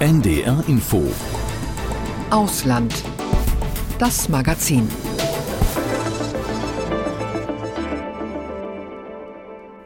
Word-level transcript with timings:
NDR 0.00 0.62
Info 0.68 1.12
Ausland. 2.30 2.94
Das 3.98 4.28
Magazin. 4.28 4.88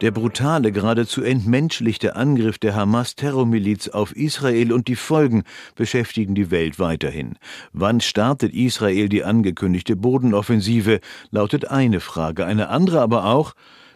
Der 0.01 0.11
brutale, 0.11 0.71
geradezu 0.71 1.23
entmenschlichte 1.23 2.15
Angriff 2.15 2.59
der 2.59 2.75
Hamas-Terrormiliz 2.75 3.87
auf 3.87 4.15
Israel 4.15 4.71
und 4.71 4.87
die 4.87 4.95
Folgen 4.95 5.45
beschäftigen 5.73 6.35
die 6.35 6.51
Welt 6.51 6.77
weiterhin. 6.77 7.39
Wann 7.71 7.99
startet 7.99 8.53
Israel 8.53 9.09
die 9.09 9.23
angekündigte 9.23 9.95
Bodenoffensive, 9.95 10.99
lautet 11.31 11.71
eine 11.71 11.99
Frage. 11.99 12.45
Eine 12.45 12.69
andere 12.69 13.01
aber 13.01 13.25
auch, 13.25 13.53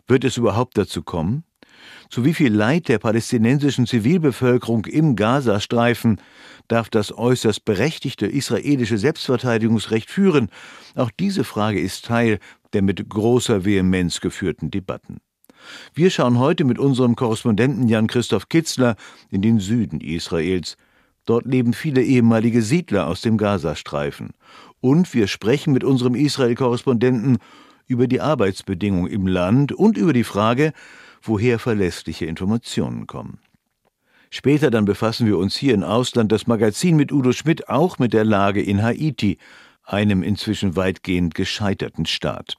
wird 0.08 0.24
es 0.24 0.38
überhaupt 0.38 0.80
dazu 0.80 1.04
kommen? 1.04 1.44
Zu 2.10 2.24
wie 2.24 2.34
viel 2.34 2.54
Leid 2.54 2.88
der 2.88 3.00
palästinensischen 3.00 3.86
Zivilbevölkerung 3.86 4.86
im 4.86 5.16
Gazastreifen 5.16 6.22
darf 6.68 6.90
das 6.90 7.16
äußerst 7.16 7.66
berechtigte 7.66 8.28
israelische 8.28 8.98
Selbstverteidigungsrecht 8.98 10.10
führen? 10.10 10.50
Auch 10.96 11.12
diese 11.20 11.44
Frage 11.44 11.80
ist 11.80 12.06
Teil 12.06 12.40
der 12.74 12.82
mit 12.82 13.08
großer 13.10 13.66
Vehemenz 13.66 14.22
geführten 14.22 14.72
Debatten. 14.72 15.18
Wir 15.94 16.10
schauen 16.10 16.40
heute 16.40 16.64
mit 16.64 16.80
unserem 16.80 17.16
Korrespondenten 17.16 17.88
Jan-Christoph 17.88 18.50
Kitzler 18.50 18.96
in 19.30 19.42
den 19.42 19.60
Süden 19.60 20.00
Israels. 20.02 20.78
Dort 21.26 21.46
leben 21.46 21.74
viele 21.74 22.04
ehemalige 22.04 22.62
Siedler 22.62 23.08
aus 23.08 23.22
dem 23.22 23.38
Gazastreifen. 23.38 24.32
Und 24.80 25.14
wir 25.14 25.28
sprechen 25.28 25.74
mit 25.74 25.84
unserem 25.84 26.16
Israel-Korrespondenten 26.16 27.40
über 27.88 28.08
die 28.08 28.22
Arbeitsbedingungen 28.22 29.12
im 29.12 29.28
Land 29.28 29.72
und 29.74 29.98
über 29.98 30.14
die 30.14 30.24
Frage, 30.24 30.74
woher 31.28 31.60
verlässliche 31.60 32.26
Informationen 32.26 33.08
kommen. 33.08 33.40
Später 34.30 34.72
dann 34.72 34.86
befassen 34.86 35.26
wir 35.26 35.38
uns 35.38 35.56
hier 35.56 35.74
in 35.74 35.84
Ausland 35.84 36.32
das 36.32 36.48
Magazin 36.48 36.96
mit 36.96 37.12
Udo 37.12 37.32
Schmidt 37.32 37.70
auch 37.70 37.98
mit 37.98 38.14
der 38.14 38.26
Lage 38.26 38.62
in 38.62 38.84
Haiti, 38.84 39.38
einem 39.84 40.22
inzwischen 40.22 40.76
weitgehend 40.76 41.34
gescheiterten 41.34 42.06
Staat. 42.06 42.58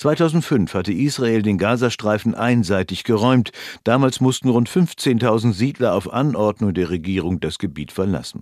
2005 0.00 0.72
hatte 0.72 0.94
Israel 0.94 1.42
den 1.42 1.58
Gazastreifen 1.58 2.34
einseitig 2.34 3.04
geräumt. 3.04 3.50
Damals 3.84 4.22
mussten 4.22 4.48
rund 4.48 4.66
15.000 4.66 5.52
Siedler 5.52 5.94
auf 5.94 6.10
Anordnung 6.10 6.72
der 6.72 6.88
Regierung 6.88 7.38
das 7.38 7.58
Gebiet 7.58 7.92
verlassen. 7.92 8.40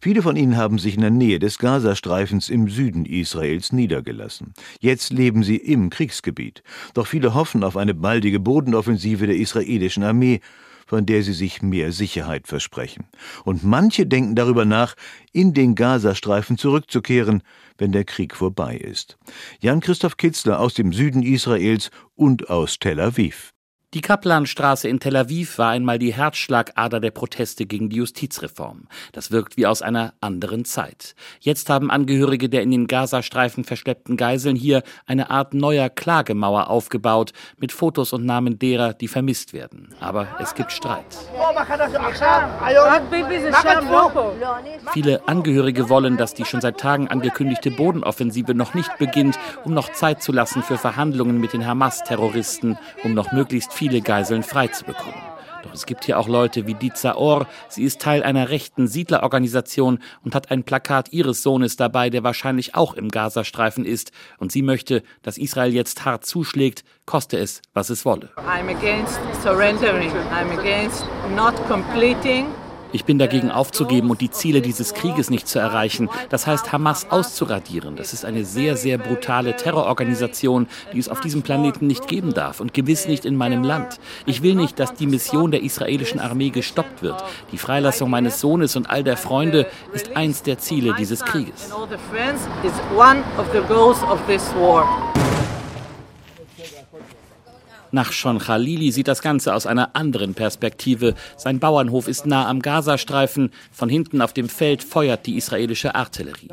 Viele 0.00 0.22
von 0.22 0.36
ihnen 0.36 0.56
haben 0.56 0.78
sich 0.78 0.94
in 0.94 1.02
der 1.02 1.10
Nähe 1.10 1.38
des 1.38 1.58
Gazastreifens 1.58 2.48
im 2.48 2.70
Süden 2.70 3.04
Israels 3.04 3.72
niedergelassen. 3.72 4.54
Jetzt 4.80 5.12
leben 5.12 5.42
sie 5.42 5.56
im 5.56 5.90
Kriegsgebiet. 5.90 6.62
Doch 6.94 7.06
viele 7.06 7.34
hoffen 7.34 7.62
auf 7.62 7.76
eine 7.76 7.92
baldige 7.92 8.40
Bodenoffensive 8.40 9.26
der 9.26 9.36
israelischen 9.36 10.02
Armee, 10.02 10.40
von 10.86 11.04
der 11.04 11.22
sie 11.22 11.32
sich 11.32 11.62
mehr 11.62 11.92
Sicherheit 11.92 12.46
versprechen. 12.46 13.06
Und 13.44 13.64
manche 13.64 14.06
denken 14.06 14.34
darüber 14.34 14.64
nach, 14.64 14.94
in 15.32 15.52
den 15.52 15.74
Gazastreifen 15.74 16.56
zurückzukehren, 16.56 17.42
wenn 17.76 17.92
der 17.92 18.04
Krieg 18.04 18.34
vorbei 18.34 18.76
ist. 18.76 19.18
Jan-Christoph 19.60 20.16
Kitzler 20.16 20.60
aus 20.60 20.74
dem 20.74 20.92
Süden 20.92 21.22
Israels 21.22 21.90
und 22.14 22.48
aus 22.48 22.78
Tel 22.78 23.00
Aviv. 23.00 23.52
Die 23.96 24.02
Kaplanstraße 24.02 24.90
in 24.90 25.00
Tel 25.00 25.16
Aviv 25.16 25.56
war 25.56 25.70
einmal 25.70 25.98
die 25.98 26.12
Herzschlagader 26.12 27.00
der 27.00 27.12
Proteste 27.12 27.64
gegen 27.64 27.88
die 27.88 27.96
Justizreform. 27.96 28.88
Das 29.12 29.30
wirkt 29.30 29.56
wie 29.56 29.66
aus 29.66 29.80
einer 29.80 30.12
anderen 30.20 30.66
Zeit. 30.66 31.14
Jetzt 31.40 31.70
haben 31.70 31.90
Angehörige 31.90 32.50
der 32.50 32.60
in 32.60 32.72
den 32.72 32.88
Gazastreifen 32.88 33.64
verschleppten 33.64 34.18
Geiseln 34.18 34.54
hier 34.54 34.82
eine 35.06 35.30
Art 35.30 35.54
neuer 35.54 35.88
Klagemauer 35.88 36.68
aufgebaut 36.68 37.32
mit 37.56 37.72
Fotos 37.72 38.12
und 38.12 38.26
Namen 38.26 38.58
derer, 38.58 38.92
die 38.92 39.08
vermisst 39.08 39.54
werden. 39.54 39.94
Aber 39.98 40.28
es 40.40 40.54
gibt 40.54 40.72
Streit. 40.72 41.16
Viele 44.92 45.26
Angehörige 45.26 45.88
wollen, 45.88 46.18
dass 46.18 46.34
die 46.34 46.44
schon 46.44 46.60
seit 46.60 46.78
Tagen 46.78 47.08
angekündigte 47.08 47.70
Bodenoffensive 47.70 48.54
noch 48.54 48.74
nicht 48.74 48.98
beginnt, 48.98 49.38
um 49.64 49.72
noch 49.72 49.90
Zeit 49.92 50.22
zu 50.22 50.32
lassen 50.32 50.62
für 50.62 50.76
Verhandlungen 50.76 51.40
mit 51.40 51.54
den 51.54 51.66
Hamas-Terroristen, 51.66 52.76
um 53.02 53.14
noch 53.14 53.32
möglichst 53.32 53.72
viele 53.72 53.85
viele 53.88 54.00
Geiseln 54.00 54.42
freizubekommen. 54.42 55.20
Doch 55.62 55.72
es 55.72 55.86
gibt 55.86 56.04
hier 56.04 56.18
auch 56.18 56.26
Leute 56.26 56.66
wie 56.66 56.74
Diza 56.74 57.14
Or. 57.14 57.46
Sie 57.68 57.84
ist 57.84 58.00
Teil 58.00 58.24
einer 58.24 58.48
rechten 58.48 58.88
Siedlerorganisation 58.88 60.00
und 60.24 60.34
hat 60.34 60.50
ein 60.50 60.64
Plakat 60.64 61.12
ihres 61.12 61.44
Sohnes 61.44 61.76
dabei, 61.76 62.10
der 62.10 62.24
wahrscheinlich 62.24 62.74
auch 62.74 62.94
im 62.94 63.10
Gazastreifen 63.10 63.84
ist. 63.84 64.10
Und 64.38 64.50
sie 64.50 64.62
möchte, 64.62 65.04
dass 65.22 65.38
Israel 65.38 65.72
jetzt 65.72 66.04
hart 66.04 66.26
zuschlägt, 66.26 66.82
koste 67.04 67.38
es, 67.38 67.62
was 67.74 67.88
es 67.90 68.04
wolle. 68.04 68.30
I'm 68.38 68.68
against 68.76 69.20
surrendering. 69.40 70.10
I'm 70.32 70.58
against 70.58 71.04
not 71.36 71.54
completing 71.68 72.46
ich 72.92 73.04
bin 73.04 73.18
dagegen 73.18 73.50
aufzugeben 73.50 74.10
und 74.10 74.20
die 74.20 74.30
Ziele 74.30 74.60
dieses 74.60 74.94
Krieges 74.94 75.30
nicht 75.30 75.48
zu 75.48 75.58
erreichen. 75.58 76.08
Das 76.30 76.46
heißt, 76.46 76.72
Hamas 76.72 77.10
auszuradieren. 77.10 77.96
Das 77.96 78.12
ist 78.12 78.24
eine 78.24 78.44
sehr, 78.44 78.76
sehr 78.76 78.98
brutale 78.98 79.56
Terrororganisation, 79.56 80.66
die 80.92 80.98
es 80.98 81.08
auf 81.08 81.20
diesem 81.20 81.42
Planeten 81.42 81.86
nicht 81.86 82.08
geben 82.08 82.34
darf 82.34 82.60
und 82.60 82.74
gewiss 82.74 83.08
nicht 83.08 83.24
in 83.24 83.36
meinem 83.36 83.62
Land. 83.62 83.98
Ich 84.24 84.42
will 84.42 84.54
nicht, 84.54 84.78
dass 84.78 84.94
die 84.94 85.06
Mission 85.06 85.50
der 85.50 85.62
israelischen 85.62 86.20
Armee 86.20 86.50
gestoppt 86.50 87.02
wird. 87.02 87.22
Die 87.52 87.58
Freilassung 87.58 88.10
meines 88.10 88.40
Sohnes 88.40 88.76
und 88.76 88.88
all 88.88 89.04
der 89.04 89.16
Freunde 89.16 89.66
ist 89.92 90.16
eins 90.16 90.42
der 90.42 90.58
Ziele 90.58 90.94
dieses 90.98 91.24
Krieges. 91.24 91.70
Nach 97.92 98.12
Schon 98.12 98.38
Khalili 98.38 98.90
sieht 98.90 99.08
das 99.08 99.22
Ganze 99.22 99.54
aus 99.54 99.66
einer 99.66 99.94
anderen 99.94 100.34
Perspektive. 100.34 101.14
Sein 101.36 101.60
Bauernhof 101.60 102.08
ist 102.08 102.26
nah 102.26 102.48
am 102.48 102.60
Gazastreifen. 102.60 103.50
Von 103.70 103.88
hinten 103.88 104.20
auf 104.20 104.32
dem 104.32 104.48
Feld 104.48 104.82
feuert 104.82 105.26
die 105.26 105.36
israelische 105.36 105.94
Artillerie. 105.94 106.48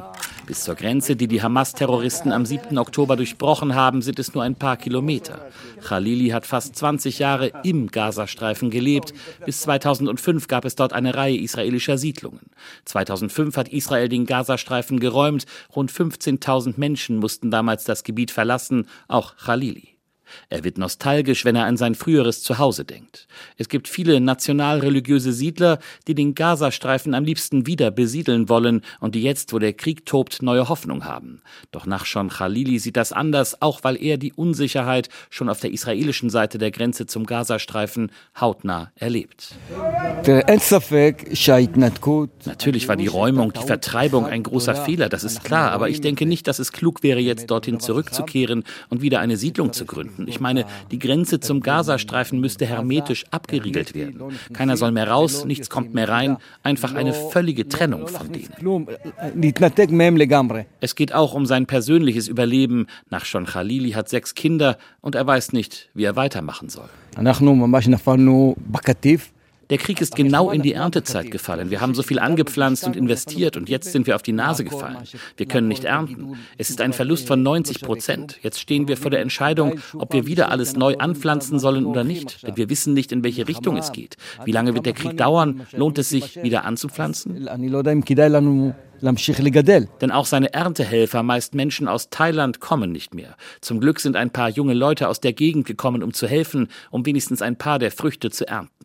Bis 0.46 0.64
zur 0.64 0.76
Grenze, 0.76 1.16
die 1.16 1.28
die 1.28 1.42
Hamas-Terroristen 1.42 2.32
am 2.32 2.46
7. 2.46 2.78
Oktober 2.78 3.16
durchbrochen 3.16 3.76
haben, 3.76 4.02
sind 4.02 4.20
es 4.20 4.34
nur 4.34 4.44
ein 4.44 4.56
paar 4.56 4.78
Kilometer. 4.78 5.48
Khalili 5.82 6.30
hat 6.30 6.46
fast 6.46 6.76
20 6.76 7.20
Jahre 7.20 7.52
im 7.64 7.88
Gazastreifen 7.88 8.70
gelebt. 8.70 9.14
Bis 9.46 9.62
2005 9.62 10.48
gab 10.48 10.66
es 10.66 10.76
dort 10.76 10.94
eine 10.94 11.16
Reihe 11.16 11.38
israelischer 11.38 11.98
Siedlungen. 11.98 12.42
2005 12.86 13.58
hat 13.58 13.70
Israel 13.70 14.10
den 14.10 14.26
Gazastreifen 14.26 15.00
geräumt. 15.00 15.46
Rund 15.76 15.92
15.000 15.92 16.74
Menschen 16.78 17.18
mussten 17.18 17.50
damals 17.50 17.86
das 17.86 18.04
Gebiet 18.04 18.32
verlassen, 18.32 18.88
auch 19.08 19.36
Khalili. 19.38 19.93
Er 20.50 20.64
wird 20.64 20.78
nostalgisch, 20.78 21.46
wenn 21.46 21.56
er 21.56 21.66
an 21.66 21.78
sein 21.78 21.96
früheres 21.96 22.44
Zuhause 22.44 22.86
denkt. 22.86 23.28
Es 23.58 23.70
gibt 23.70 23.88
viele 23.88 24.20
nationalreligiöse 24.20 25.34
Siedler, 25.34 25.80
die 26.08 26.16
den 26.16 26.36
Gazastreifen 26.36 27.14
am 27.14 27.24
liebsten 27.24 27.66
wieder 27.68 27.92
besiedeln 27.92 28.50
wollen 28.50 28.82
und 29.00 29.16
die 29.16 29.24
jetzt, 29.24 29.54
wo 29.54 29.60
der 29.60 29.74
Krieg 29.74 30.06
tobt, 30.06 30.42
neue 30.42 30.70
Hoffnung 30.70 31.06
haben. 31.06 31.42
Doch 31.72 31.86
nach 31.86 32.06
Schon 32.06 32.30
Khalili 32.30 32.80
sieht 32.80 32.98
das 32.98 33.12
anders, 33.12 33.62
auch 33.62 33.84
weil 33.84 34.02
er 34.02 34.18
die 34.18 34.34
Unsicherheit 34.34 35.10
schon 35.30 35.50
auf 35.50 35.60
der 35.60 35.72
israelischen 35.72 36.30
Seite 36.30 36.58
der 36.58 36.72
Grenze 36.72 37.06
zum 37.06 37.26
Gazastreifen 37.26 38.12
hautnah 38.40 38.92
erlebt. 38.96 39.56
Natürlich 42.46 42.88
war 42.88 42.96
die 42.96 43.08
Räumung, 43.08 43.54
die 43.54 43.66
Vertreibung 43.66 44.26
ein 44.26 44.44
großer 44.44 44.76
Fehler, 44.76 45.10
das 45.10 45.24
ist 45.24 45.44
klar, 45.44 45.72
aber 45.72 45.90
ich 45.90 46.02
denke 46.02 46.26
nicht, 46.26 46.48
dass 46.48 46.60
es 46.60 46.72
klug 46.72 47.04
wäre, 47.04 47.20
jetzt 47.20 47.50
dorthin 47.52 47.80
zurückzukehren 47.80 48.64
und 48.90 49.02
wieder 49.02 49.20
eine 49.20 49.38
Siedlung 49.38 49.74
zu 49.74 49.86
gründen. 49.86 50.23
Ich 50.28 50.40
meine, 50.40 50.66
die 50.92 51.00
Grenze 51.00 51.40
zum 51.40 51.62
Gazastreifen 51.62 52.40
müsste 52.40 52.66
hermetisch 52.66 53.26
abgeriegelt 53.32 53.94
werden. 53.94 54.22
Keiner 54.54 54.78
soll 54.78 54.92
mehr 54.92 55.10
raus, 55.10 55.46
nichts 55.46 55.70
kommt 55.70 55.94
mehr 55.94 56.10
rein. 56.10 56.38
Einfach 56.64 56.94
eine 56.94 57.14
völlige 57.14 57.68
Trennung 57.68 58.08
von 58.08 58.32
denen. 58.32 58.50
Es 60.80 60.96
geht 60.96 61.14
auch 61.14 61.34
um 61.34 61.46
sein 61.46 61.66
persönliches 61.66 62.28
Überleben. 62.28 62.88
Nach 63.10 63.26
Schon 63.26 63.46
Khalili 63.46 63.92
hat 63.92 64.10
sechs 64.10 64.36
Kinder 64.36 64.78
und 65.02 65.16
er 65.16 65.26
weiß 65.26 65.54
nicht, 65.54 65.90
wie 65.94 66.04
er 66.04 66.16
weitermachen 66.16 66.70
soll. 66.70 66.90
Der 69.69 69.78
Krieg 69.78 70.01
ist 70.01 70.15
genau 70.15 70.51
in 70.51 70.62
die 70.62 70.74
Erntezeit 70.74 71.31
gefallen. 71.31 71.69
Wir 71.69 71.81
haben 71.81 71.95
so 71.95 72.04
viel 72.04 72.19
angepflanzt 72.19 72.86
und 72.86 72.95
investiert 72.95 73.57
und 73.57 73.69
jetzt 73.69 73.92
sind 73.92 74.07
wir 74.07 74.15
auf 74.15 74.21
die 74.21 74.33
Nase 74.33 74.63
gefallen. 74.63 74.98
Wir 75.38 75.45
können 75.45 75.68
nicht 75.68 75.86
ernten. 75.86 76.38
Es 76.57 76.69
ist 76.69 76.81
ein 76.81 76.94
Verlust 76.94 77.27
von 77.27 77.42
90 77.42 77.81
Prozent. 77.81 78.39
Jetzt 78.42 78.60
stehen 78.60 78.88
wir 78.88 78.98
vor 78.98 79.12
der 79.12 79.21
Entscheidung, 79.21 79.80
ob 79.94 80.13
wir 80.13 80.25
wieder 80.25 80.51
alles 80.51 80.75
neu 80.75 80.98
anpflanzen 80.98 81.60
sollen 81.60 81.86
oder 81.86 82.04
nicht. 82.04 82.45
Denn 82.45 82.57
wir 82.57 82.69
wissen 82.69 82.94
nicht, 82.94 83.12
in 83.12 83.24
welche 83.24 83.48
Richtung 83.48 83.77
es 83.77 83.92
geht. 83.92 84.18
Wie 84.45 84.51
lange 84.51 84.74
wird 84.74 84.86
der 84.86 84.94
Krieg 84.94 85.18
dauern? 85.18 85.66
Lohnt 85.71 85.98
es 85.98 86.09
sich, 86.09 86.42
wieder 86.42 86.66
anzupflanzen? 86.66 87.48
Denn 90.00 90.12
auch 90.12 90.25
seine 90.25 90.54
Erntehelfer, 90.54 91.24
meist 91.24 91.56
Menschen 91.56 91.89
aus 91.89 92.09
Thailand, 92.09 92.62
kommen 92.62 92.92
nicht 92.92 93.13
mehr. 93.13 93.36
Zum 93.59 93.81
Glück 93.81 94.00
sind 94.00 94.16
ein 94.16 94.30
paar 94.30 94.50
junge 94.50 94.74
Leute 94.74 95.09
aus 95.09 95.19
der 95.19 95.33
Gegend 95.33 95.66
gekommen, 95.66 96.04
um 96.04 96.13
zu 96.13 96.25
helfen, 96.25 96.69
um 96.89 97.06
wenigstens 97.06 97.42
ein 97.42 97.57
paar 97.57 97.80
der 97.80 97.92
Früchte 97.92 98.31
zu 98.31 98.48
ernten. 98.48 98.82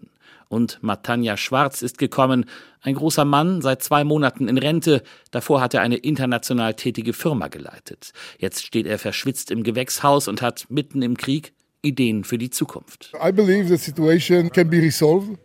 Und 0.49 0.83
Matanja 0.83 1.37
Schwarz 1.37 1.83
ist 1.83 1.99
gekommen, 1.99 2.47
ein 2.81 2.95
großer 2.95 3.25
Mann, 3.25 3.61
seit 3.61 3.83
zwei 3.83 4.05
Monaten 4.05 4.49
in 4.49 4.59
Rente. 4.59 5.03
Davor 5.31 5.61
hat 5.61 5.75
er 5.75 5.83
eine 5.83 5.97
international 5.97 6.75
tätige 6.75 7.13
Firma 7.13 7.49
geleitet. 7.49 8.13
Jetzt 8.39 8.65
steht 8.65 8.87
er 8.87 8.99
verschwitzt 8.99 9.51
im 9.51 9.63
Gewächshaus 9.63 10.27
und 10.29 10.41
hat 10.41 10.67
mitten 10.71 11.03
im 11.03 11.17
Krieg 11.17 11.53
Ideen 11.83 12.25
für 12.25 12.39
die 12.39 12.51
Zukunft. 12.51 13.13
I 13.15 13.31
believe 13.31 13.69
the 13.69 13.77
situation 13.77 14.51
can 14.51 14.69
be 14.69 14.79
resolved 14.79 15.39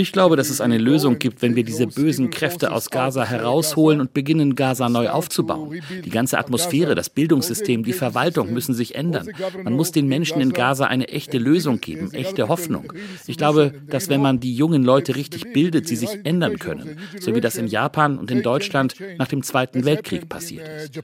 Ich 0.00 0.12
glaube, 0.12 0.36
dass 0.36 0.48
es 0.48 0.62
eine 0.62 0.78
Lösung 0.78 1.18
gibt, 1.18 1.42
wenn 1.42 1.56
wir 1.56 1.62
diese 1.62 1.86
bösen 1.86 2.30
Kräfte 2.30 2.72
aus 2.72 2.88
Gaza 2.88 3.22
herausholen 3.22 4.00
und 4.00 4.14
beginnen, 4.14 4.54
Gaza 4.54 4.88
neu 4.88 5.10
aufzubauen. 5.10 5.82
Die 6.02 6.08
ganze 6.08 6.38
Atmosphäre, 6.38 6.94
das 6.94 7.10
Bildungssystem, 7.10 7.84
die 7.84 7.92
Verwaltung 7.92 8.50
müssen 8.50 8.72
sich 8.72 8.94
ändern. 8.94 9.28
Man 9.62 9.74
muss 9.74 9.92
den 9.92 10.08
Menschen 10.08 10.40
in 10.40 10.54
Gaza 10.54 10.86
eine 10.86 11.08
echte 11.08 11.36
Lösung 11.36 11.82
geben, 11.82 12.14
echte 12.14 12.48
Hoffnung. 12.48 12.90
Ich 13.26 13.36
glaube, 13.36 13.74
dass 13.88 14.08
wenn 14.08 14.22
man 14.22 14.40
die 14.40 14.54
jungen 14.54 14.84
Leute 14.84 15.16
richtig 15.16 15.52
bildet, 15.52 15.86
sie 15.86 15.96
sich 15.96 16.24
ändern 16.24 16.58
können, 16.58 16.96
so 17.20 17.34
wie 17.34 17.42
das 17.42 17.56
in 17.56 17.66
Japan 17.66 18.16
und 18.16 18.30
in 18.30 18.40
Deutschland 18.40 18.94
nach 19.18 19.28
dem 19.28 19.42
Zweiten 19.42 19.84
Weltkrieg 19.84 20.30
passiert 20.30 20.66
ist. 20.66 20.98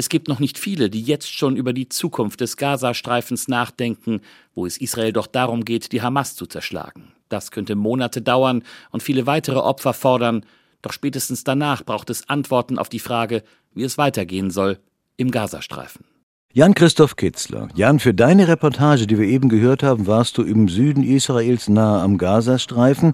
Es 0.00 0.08
gibt 0.08 0.28
noch 0.28 0.40
nicht 0.40 0.56
viele, 0.56 0.88
die 0.88 1.02
jetzt 1.02 1.30
schon 1.30 1.56
über 1.56 1.74
die 1.74 1.90
Zukunft 1.90 2.40
des 2.40 2.56
Gazastreifens 2.56 3.48
nachdenken, 3.48 4.22
wo 4.54 4.64
es 4.64 4.78
Israel 4.78 5.12
doch 5.12 5.26
darum 5.26 5.62
geht, 5.62 5.92
die 5.92 6.00
Hamas 6.00 6.36
zu 6.36 6.46
zerschlagen. 6.46 7.12
Das 7.28 7.50
könnte 7.50 7.74
Monate 7.74 8.22
dauern 8.22 8.62
und 8.92 9.02
viele 9.02 9.26
weitere 9.26 9.58
Opfer 9.58 9.92
fordern, 9.92 10.46
doch 10.80 10.94
spätestens 10.94 11.44
danach 11.44 11.84
braucht 11.84 12.08
es 12.08 12.26
Antworten 12.30 12.78
auf 12.78 12.88
die 12.88 12.98
Frage, 12.98 13.42
wie 13.74 13.82
es 13.82 13.98
weitergehen 13.98 14.50
soll 14.50 14.78
im 15.18 15.30
Gazastreifen. 15.30 16.06
Jan-Christoph 16.54 17.16
Kitzler. 17.16 17.68
Jan, 17.74 17.98
für 17.98 18.14
deine 18.14 18.48
Reportage, 18.48 19.06
die 19.06 19.18
wir 19.18 19.26
eben 19.26 19.50
gehört 19.50 19.82
haben, 19.82 20.06
warst 20.06 20.38
du 20.38 20.44
im 20.44 20.68
Süden 20.68 21.04
Israels 21.04 21.68
nahe 21.68 22.00
am 22.00 22.16
Gazastreifen. 22.16 23.12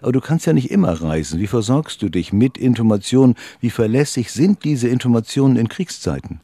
Aber 0.00 0.12
du 0.12 0.20
kannst 0.20 0.46
ja 0.46 0.52
nicht 0.52 0.70
immer 0.70 0.92
reisen. 1.00 1.40
Wie 1.40 1.46
versorgst 1.46 2.02
du 2.02 2.08
dich 2.08 2.32
mit 2.32 2.58
Informationen? 2.58 3.34
Wie 3.60 3.70
verlässlich 3.70 4.32
sind 4.32 4.64
diese 4.64 4.88
Informationen 4.88 5.56
in 5.56 5.68
Kriegszeiten? 5.68 6.40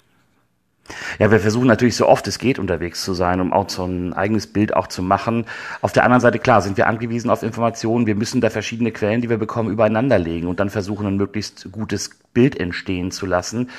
Ja, 1.19 1.31
wir 1.31 1.41
versuchen 1.41 1.69
natürlich 1.69 1.97
so 1.97 2.09
oft 2.09 2.27
es 2.27 2.39
geht 2.39 2.59
unterwegs 2.59 3.05
zu 3.05 3.15
sein, 3.15 3.41
um 3.41 3.53
auch 3.53 3.69
so 3.69 3.85
ein 3.85 4.13
eigenes 4.13 4.47
Bild 4.47 4.75
auch 4.75 4.89
zu 4.89 5.03
machen. 5.03 5.47
Auf 5.81 5.93
der 5.93 6.05
anderen 6.05 6.21
Seite, 6.21 6.39
klar, 6.39 6.61
sind 6.61 6.77
wir 6.77 6.87
angewiesen 6.87 7.31
auf 7.31 7.43
Informationen. 7.43 8.07
Wir 8.07 8.15
müssen 8.15 8.41
da 8.41 8.51
verschiedene 8.51 8.91
Quellen, 8.91 9.21
die 9.21 9.31
wir 9.31 9.39
bekommen, 9.39 9.71
übereinander 9.71 10.19
legen 10.19 10.49
und 10.49 10.61
dann 10.61 10.71
versuchen, 10.71 11.07
ein 11.07 11.17
möglichst 11.17 11.69
gutes 11.71 12.11
Bild 12.35 12.59
entstehen 12.59 13.11
zu 13.11 13.27
lassen. 13.27 13.71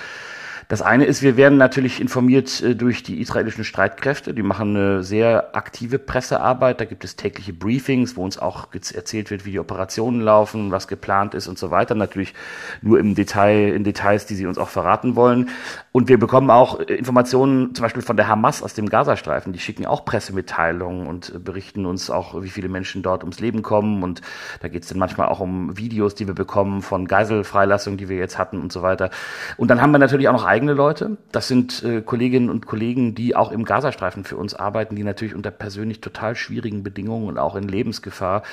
Das 0.73 0.81
eine 0.81 1.05
ist, 1.05 1.21
wir 1.21 1.37
werden 1.37 1.59
natürlich 1.59 2.01
informiert 2.01 2.63
äh, 2.63 2.75
durch 2.75 3.03
die 3.03 3.21
israelischen 3.21 3.63
Streitkräfte. 3.63 4.33
Die 4.33 4.41
machen 4.41 4.75
eine 4.75 5.03
sehr 5.03 5.55
aktive 5.55 5.99
Pressearbeit. 5.99 6.81
Da 6.81 6.85
gibt 6.85 7.03
es 7.03 7.15
tägliche 7.15 7.53
Briefings, 7.53 8.17
wo 8.17 8.23
uns 8.23 8.39
auch 8.39 8.69
erzählt 8.73 9.29
wird, 9.29 9.45
wie 9.45 9.51
die 9.51 9.59
Operationen 9.59 10.19
laufen, 10.19 10.71
was 10.71 10.87
geplant 10.87 11.35
ist 11.35 11.47
und 11.47 11.59
so 11.59 11.69
weiter. 11.69 11.93
Natürlich 11.93 12.33
nur 12.81 12.97
im 12.97 13.13
Detail, 13.13 13.71
in 13.71 13.83
Details, 13.83 14.25
die 14.25 14.33
sie 14.33 14.47
uns 14.47 14.57
auch 14.57 14.69
verraten 14.69 15.15
wollen. 15.15 15.49
Und 15.91 16.09
wir 16.09 16.17
bekommen 16.17 16.49
auch 16.49 16.79
äh, 16.79 16.95
Informationen 16.95 17.75
zum 17.75 17.83
Beispiel 17.83 18.01
von 18.01 18.17
der 18.17 18.27
Hamas 18.27 18.63
aus 18.63 18.73
dem 18.73 18.89
Gazastreifen. 18.89 19.53
Die 19.53 19.59
schicken 19.59 19.85
auch 19.85 20.05
Pressemitteilungen 20.05 21.05
und 21.05 21.35
äh, 21.35 21.37
berichten 21.37 21.85
uns 21.85 22.09
auch, 22.09 22.41
wie 22.41 22.49
viele 22.49 22.67
Menschen 22.67 23.03
dort 23.03 23.21
ums 23.21 23.39
Leben 23.39 23.61
kommen. 23.61 24.01
Und 24.01 24.21
da 24.61 24.69
geht 24.69 24.81
es 24.81 24.89
dann 24.89 24.97
manchmal 24.97 25.27
auch 25.27 25.39
um 25.39 25.77
Videos, 25.77 26.15
die 26.15 26.25
wir 26.25 26.33
bekommen 26.33 26.81
von 26.81 27.05
Geiselfreilassungen, 27.05 27.99
die 27.99 28.09
wir 28.09 28.17
jetzt 28.17 28.39
hatten 28.39 28.59
und 28.59 28.71
so 28.71 28.81
weiter. 28.81 29.11
Und 29.55 29.67
dann 29.67 29.79
haben 29.79 29.91
wir 29.91 29.99
natürlich 29.99 30.27
auch 30.27 30.33
noch 30.33 30.45
eigene 30.45 30.62
Leute. 30.71 31.17
Das 31.33 31.49
sind 31.49 31.83
äh, 31.83 32.01
Kolleginnen 32.01 32.49
und 32.49 32.65
Kollegen, 32.65 33.13
die 33.15 33.35
auch 33.35 33.51
im 33.51 33.65
Gazastreifen 33.65 34.23
für 34.23 34.37
uns 34.37 34.53
arbeiten, 34.53 34.95
die 34.95 35.03
natürlich 35.03 35.35
unter 35.35 35.51
persönlich 35.51 35.99
total 35.99 36.37
schwierigen 36.37 36.83
Bedingungen 36.83 37.27
und 37.27 37.37
auch 37.37 37.55
in 37.55 37.67
Lebensgefahr 37.67 38.43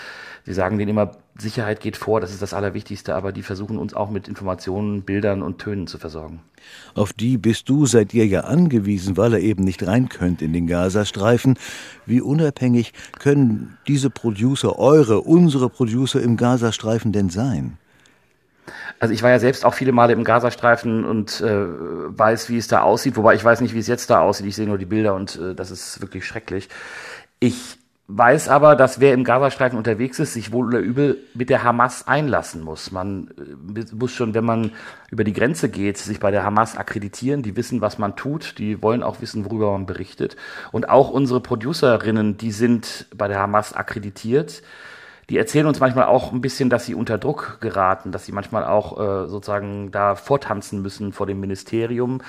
Sie 0.46 0.54
sagen 0.54 0.78
denen 0.78 0.90
immer, 0.90 1.12
Sicherheit 1.38 1.80
geht 1.80 1.96
vor, 1.96 2.20
das 2.20 2.32
ist 2.32 2.42
das 2.42 2.54
Allerwichtigste, 2.54 3.14
aber 3.14 3.32
die 3.32 3.42
versuchen 3.42 3.78
uns 3.78 3.94
auch 3.94 4.10
mit 4.10 4.28
Informationen, 4.28 5.02
Bildern 5.02 5.42
und 5.42 5.58
Tönen 5.58 5.86
zu 5.86 5.98
versorgen. 5.98 6.40
Auf 6.94 7.12
die 7.12 7.38
bist 7.38 7.68
du 7.68 7.86
seit 7.86 8.12
dir 8.12 8.26
ja 8.26 8.40
angewiesen, 8.40 9.16
weil 9.16 9.34
er 9.34 9.40
eben 9.40 9.64
nicht 9.64 9.86
rein 9.86 10.08
könnt 10.08 10.42
in 10.42 10.52
den 10.52 10.66
Gazastreifen. 10.66 11.58
Wie 12.06 12.20
unabhängig 12.20 12.92
können 13.18 13.78
diese 13.86 14.10
Producer, 14.10 14.78
eure, 14.78 15.20
unsere 15.20 15.68
Producer 15.70 16.20
im 16.20 16.36
Gazastreifen 16.36 17.12
denn 17.12 17.30
sein? 17.30 17.78
Also 19.00 19.14
ich 19.14 19.22
war 19.22 19.30
ja 19.30 19.38
selbst 19.38 19.64
auch 19.64 19.72
viele 19.72 19.92
Male 19.92 20.12
im 20.12 20.24
Gazastreifen 20.24 21.06
und 21.06 21.40
äh, 21.40 21.48
weiß, 21.48 22.50
wie 22.50 22.58
es 22.58 22.68
da 22.68 22.82
aussieht, 22.82 23.16
wobei 23.16 23.34
ich 23.34 23.42
weiß 23.42 23.62
nicht, 23.62 23.74
wie 23.74 23.78
es 23.78 23.86
jetzt 23.86 24.10
da 24.10 24.20
aussieht. 24.20 24.44
Ich 24.46 24.54
sehe 24.54 24.66
nur 24.66 24.76
die 24.76 24.84
Bilder 24.84 25.14
und 25.14 25.36
äh, 25.36 25.54
das 25.54 25.70
ist 25.70 26.02
wirklich 26.02 26.26
schrecklich. 26.26 26.68
Ich 27.40 27.78
weiß 28.08 28.48
aber, 28.48 28.76
dass 28.76 29.00
wer 29.00 29.14
im 29.14 29.24
Gazastreifen 29.24 29.78
unterwegs 29.78 30.18
ist, 30.18 30.34
sich 30.34 30.52
wohl 30.52 30.66
oder 30.66 30.80
übel 30.80 31.16
mit 31.32 31.48
der 31.48 31.62
Hamas 31.62 32.08
einlassen 32.08 32.62
muss. 32.62 32.92
Man 32.92 33.30
äh, 33.74 33.94
muss 33.94 34.12
schon, 34.12 34.34
wenn 34.34 34.44
man 34.44 34.72
über 35.10 35.24
die 35.24 35.32
Grenze 35.32 35.70
geht, 35.70 35.96
sich 35.96 36.20
bei 36.20 36.30
der 36.30 36.44
Hamas 36.44 36.76
akkreditieren. 36.76 37.42
Die 37.42 37.56
wissen, 37.56 37.80
was 37.80 37.96
man 37.96 38.16
tut. 38.16 38.58
Die 38.58 38.82
wollen 38.82 39.02
auch 39.02 39.22
wissen, 39.22 39.46
worüber 39.46 39.72
man 39.72 39.86
berichtet. 39.86 40.36
Und 40.72 40.90
auch 40.90 41.08
unsere 41.08 41.40
Producerinnen, 41.40 42.36
die 42.36 42.52
sind 42.52 43.06
bei 43.16 43.28
der 43.28 43.38
Hamas 43.38 43.72
akkreditiert. 43.72 44.62
Die 45.30 45.38
erzählen 45.38 45.66
uns 45.66 45.78
manchmal 45.78 46.06
auch 46.06 46.32
ein 46.32 46.40
bisschen, 46.40 46.70
dass 46.70 46.86
sie 46.86 46.94
unter 46.94 47.16
Druck 47.16 47.58
geraten, 47.60 48.10
dass 48.10 48.26
sie 48.26 48.32
manchmal 48.32 48.64
auch 48.64 48.98
äh, 48.98 49.28
sozusagen 49.28 49.92
da 49.92 50.16
vortanzen 50.16 50.82
müssen 50.82 51.12
vor 51.12 51.26
dem 51.26 51.38
Ministerium. 51.38 52.20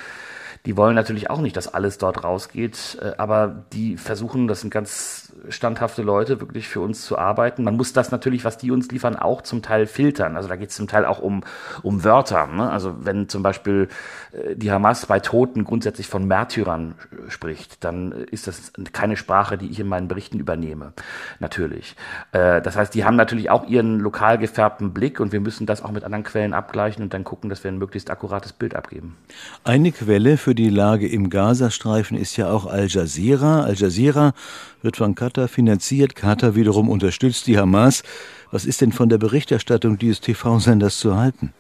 Die 0.67 0.77
wollen 0.77 0.93
natürlich 0.93 1.31
auch 1.31 1.41
nicht, 1.41 1.57
dass 1.57 1.73
alles 1.73 1.97
dort 1.97 2.23
rausgeht, 2.23 2.99
äh, 3.01 3.13
aber 3.17 3.65
die 3.73 3.97
versuchen, 3.97 4.47
das 4.47 4.61
sind 4.61 4.69
ganz 4.69 5.20
standhafte 5.49 6.01
Leute 6.01 6.39
wirklich 6.39 6.67
für 6.67 6.81
uns 6.81 7.05
zu 7.05 7.17
arbeiten. 7.17 7.63
Man 7.63 7.75
muss 7.75 7.93
das 7.93 8.11
natürlich, 8.11 8.45
was 8.45 8.57
die 8.57 8.71
uns 8.71 8.89
liefern, 8.91 9.15
auch 9.15 9.41
zum 9.41 9.61
Teil 9.61 9.87
filtern. 9.87 10.35
Also 10.35 10.47
da 10.47 10.55
geht 10.55 10.69
es 10.69 10.75
zum 10.75 10.87
Teil 10.87 11.05
auch 11.05 11.19
um, 11.19 11.43
um 11.81 12.03
Wörter. 12.03 12.47
Ne? 12.47 12.69
Also 12.69 12.95
wenn 13.05 13.27
zum 13.27 13.43
Beispiel 13.43 13.87
äh, 14.31 14.55
die 14.55 14.71
Hamas 14.71 15.05
bei 15.05 15.19
Toten 15.19 15.63
grundsätzlich 15.63 16.07
von 16.07 16.25
Märtyrern 16.25 16.95
spricht, 17.29 17.83
dann 17.83 18.11
ist 18.11 18.47
das 18.47 18.71
keine 18.93 19.17
Sprache, 19.17 19.57
die 19.57 19.69
ich 19.69 19.79
in 19.79 19.87
meinen 19.87 20.07
Berichten 20.07 20.39
übernehme. 20.39 20.93
Natürlich. 21.39 21.95
Äh, 22.31 22.61
das 22.61 22.75
heißt, 22.75 22.93
die 22.93 23.03
haben 23.03 23.15
natürlich 23.15 23.49
auch 23.49 23.67
ihren 23.67 23.99
lokal 23.99 24.37
gefärbten 24.37 24.93
Blick 24.93 25.19
und 25.19 25.31
wir 25.31 25.39
müssen 25.39 25.65
das 25.65 25.83
auch 25.83 25.91
mit 25.91 26.03
anderen 26.03 26.23
Quellen 26.23 26.53
abgleichen 26.53 27.03
und 27.03 27.13
dann 27.13 27.23
gucken, 27.23 27.49
dass 27.49 27.63
wir 27.63 27.71
ein 27.71 27.77
möglichst 27.77 28.11
akkurates 28.11 28.53
Bild 28.53 28.75
abgeben. 28.75 29.17
Eine 29.63 29.91
Quelle 29.91 30.37
für 30.37 30.55
die 30.55 30.69
Lage 30.69 31.07
im 31.07 31.29
Gazastreifen 31.29 32.17
ist 32.17 32.37
ja 32.37 32.49
auch 32.49 32.67
Al 32.67 32.87
Jazeera. 32.87 33.63
Al 33.63 33.75
Jazeera 33.75 34.33
wird 34.81 34.97
von 34.97 35.15
Katar 35.15 35.30
finanziert. 35.47 36.15
Katar 36.15 36.55
wiederum 36.55 36.89
unterstützt 36.89 37.47
die 37.47 37.57
Hamas. 37.57 38.03
Was 38.51 38.65
ist 38.65 38.81
denn 38.81 38.91
von 38.91 39.09
der 39.09 39.17
Berichterstattung 39.17 39.97
dieses 39.97 40.21
TV-Senders 40.21 40.99
zu 40.99 41.15
halten? 41.15 41.53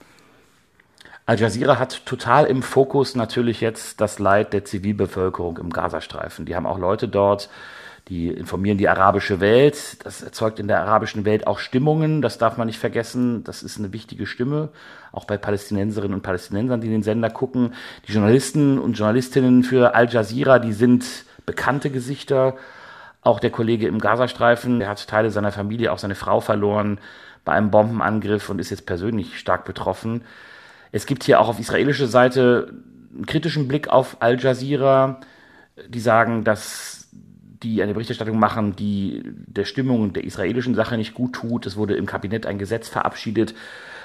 Al 1.25 1.39
Jazeera 1.39 1.79
hat 1.79 2.05
total 2.05 2.45
im 2.45 2.61
Fokus 2.61 3.15
natürlich 3.15 3.61
jetzt 3.61 4.01
das 4.01 4.19
Leid 4.19 4.53
der 4.53 4.65
Zivilbevölkerung 4.65 5.57
im 5.57 5.69
Gazastreifen. 5.69 6.45
Die 6.45 6.55
haben 6.55 6.65
auch 6.65 6.79
Leute 6.79 7.07
dort, 7.07 7.49
die 8.09 8.27
informieren 8.27 8.77
die 8.77 8.89
arabische 8.89 9.39
Welt. 9.39 10.03
Das 10.03 10.23
erzeugt 10.23 10.59
in 10.59 10.67
der 10.67 10.81
arabischen 10.81 11.23
Welt 11.23 11.47
auch 11.47 11.59
Stimmungen. 11.59 12.21
Das 12.21 12.37
darf 12.37 12.57
man 12.57 12.67
nicht 12.67 12.79
vergessen. 12.79 13.43
Das 13.43 13.63
ist 13.63 13.77
eine 13.77 13.93
wichtige 13.93 14.25
Stimme, 14.25 14.69
auch 15.11 15.25
bei 15.25 15.37
Palästinenserinnen 15.37 16.15
und 16.15 16.23
Palästinensern, 16.23 16.81
die 16.81 16.89
den 16.89 17.03
Sender 17.03 17.29
gucken. 17.29 17.75
Die 18.07 18.11
Journalisten 18.11 18.79
und 18.79 18.97
Journalistinnen 18.97 19.63
für 19.63 19.95
Al 19.95 20.09
Jazeera, 20.09 20.59
die 20.59 20.73
sind 20.73 21.05
bekannte 21.45 21.91
Gesichter 21.91 22.55
auch 23.21 23.39
der 23.39 23.51
Kollege 23.51 23.87
im 23.87 23.99
Gazastreifen, 23.99 24.79
der 24.79 24.89
hat 24.89 25.07
Teile 25.07 25.29
seiner 25.29 25.51
Familie, 25.51 25.91
auch 25.91 25.99
seine 25.99 26.15
Frau 26.15 26.41
verloren 26.41 26.99
bei 27.45 27.53
einem 27.53 27.71
Bombenangriff 27.71 28.49
und 28.49 28.59
ist 28.59 28.69
jetzt 28.69 28.85
persönlich 28.85 29.37
stark 29.37 29.65
betroffen. 29.65 30.23
Es 30.91 31.05
gibt 31.05 31.23
hier 31.23 31.39
auch 31.39 31.47
auf 31.47 31.59
israelischer 31.59 32.07
Seite 32.07 32.73
einen 33.13 33.25
kritischen 33.25 33.67
Blick 33.67 33.87
auf 33.89 34.17
Al 34.19 34.39
Jazeera. 34.39 35.19
Die 35.87 35.99
sagen, 35.99 36.43
dass 36.43 37.09
die 37.11 37.81
eine 37.81 37.93
Berichterstattung 37.93 38.39
machen, 38.39 38.75
die 38.75 39.23
der 39.25 39.65
Stimmung 39.65 40.13
der 40.13 40.23
israelischen 40.23 40.75
Sache 40.75 40.97
nicht 40.97 41.13
gut 41.13 41.33
tut. 41.33 41.65
Es 41.65 41.77
wurde 41.77 41.95
im 41.95 42.05
Kabinett 42.05 42.45
ein 42.45 42.57
Gesetz 42.57 42.89
verabschiedet, 42.89 43.53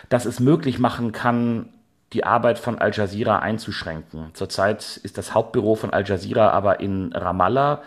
das 0.09 0.27
es 0.27 0.41
möglich 0.41 0.79
machen 0.79 1.13
kann, 1.13 1.71
die 2.13 2.25
Arbeit 2.25 2.59
von 2.59 2.79
Al 2.79 2.93
Jazeera 2.95 3.41
einzuschränken. 3.41 4.31
Zurzeit 4.35 4.99
ist 5.03 5.19
das 5.19 5.35
Hauptbüro 5.35 5.75
von 5.75 5.91
Al 5.91 6.05
Jazeera 6.07 6.51
aber 6.51 6.81
in 6.81 7.13
Ramallah. 7.13 7.83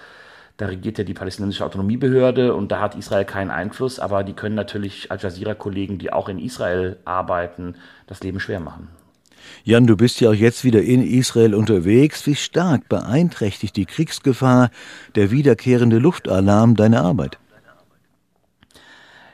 Da 0.59 0.65
regiert 0.65 0.97
ja 0.97 1.05
die 1.05 1.13
palästinensische 1.13 1.63
Autonomiebehörde 1.63 2.53
und 2.53 2.69
da 2.69 2.81
hat 2.81 2.93
Israel 2.93 3.23
keinen 3.23 3.49
Einfluss, 3.49 3.97
aber 3.97 4.25
die 4.25 4.33
können 4.33 4.55
natürlich 4.55 5.09
Al 5.09 5.17
Jazeera-Kollegen, 5.17 5.99
die 5.99 6.11
auch 6.11 6.27
in 6.27 6.37
Israel 6.37 6.97
arbeiten, 7.05 7.75
das 8.07 8.21
Leben 8.23 8.41
schwer 8.41 8.59
machen. 8.59 8.89
Jan, 9.63 9.87
du 9.87 9.95
bist 9.95 10.19
ja 10.19 10.31
auch 10.31 10.33
jetzt 10.33 10.65
wieder 10.65 10.81
in 10.81 11.01
Israel 11.01 11.55
unterwegs. 11.55 12.27
Wie 12.27 12.35
stark 12.35 12.89
beeinträchtigt 12.89 13.77
die 13.77 13.85
Kriegsgefahr, 13.85 14.69
der 15.15 15.31
wiederkehrende 15.31 15.97
Luftalarm 15.97 16.75
deine 16.75 17.03
Arbeit? 17.03 17.37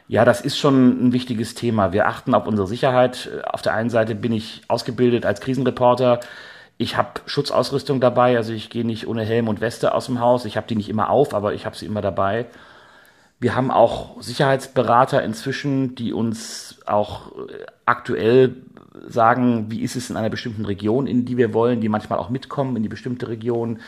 Ja, 0.08 0.26
das 0.26 0.42
ist 0.42 0.60
schon 0.60 1.08
ein 1.08 1.12
wichtiges 1.12 1.56
Thema. 1.56 1.92
Wir 1.92 2.06
achten 2.06 2.36
auf 2.36 2.46
unsere 2.46 2.68
Sicherheit. 2.68 3.32
Auf 3.48 3.64
der 3.64 3.74
einen 3.74 3.90
Seite 3.90 4.14
bin 4.14 4.32
ich 4.32 4.62
ausgebildet 4.68 5.26
als 5.26 5.42
Krisenreporter. 5.42 6.20
Ich 6.78 6.98
habe 6.98 7.22
Schutzausrüstung 7.26 8.02
dabei, 8.02 8.36
also 8.36 8.52
ich 8.52 8.70
gehe 8.70 8.86
nicht 8.86 9.08
ohne 9.08 9.24
Helm 9.24 9.48
und 9.48 9.62
Weste 9.62 9.94
aus 9.94 10.08
dem 10.08 10.20
Haus. 10.20 10.46
Ich 10.46 10.58
habe 10.58 10.68
die 10.68 10.76
nicht 10.76 10.90
immer 10.90 11.10
auf, 11.10 11.34
aber 11.34 11.54
ich 11.54 11.66
habe 11.66 11.76
sie 11.76 11.86
immer 11.86 12.02
dabei. 12.02 12.48
Wir 13.40 13.56
haben 13.56 13.72
auch 13.72 14.22
Sicherheitsberater 14.22 15.24
inzwischen, 15.24 15.96
die 15.96 16.14
uns 16.14 16.80
auch 16.86 17.32
äh, 17.32 17.66
aktuell 17.86 18.56
sagen, 19.08 19.70
wie 19.70 19.82
ist 19.82 19.96
es 19.96 20.10
in 20.10 20.18
einer 20.18 20.30
bestimmten 20.30 20.66
Region, 20.66 21.08
in 21.08 21.26
die 21.26 21.38
wir 21.38 21.54
wollen, 21.54 21.82
die 21.82 21.90
manchmal 21.90 22.20
auch 22.20 22.30
mitkommen 22.30 22.76
in 22.76 22.84
die 22.84 22.90
bestimmte 22.90 23.28
Region. 23.28 23.80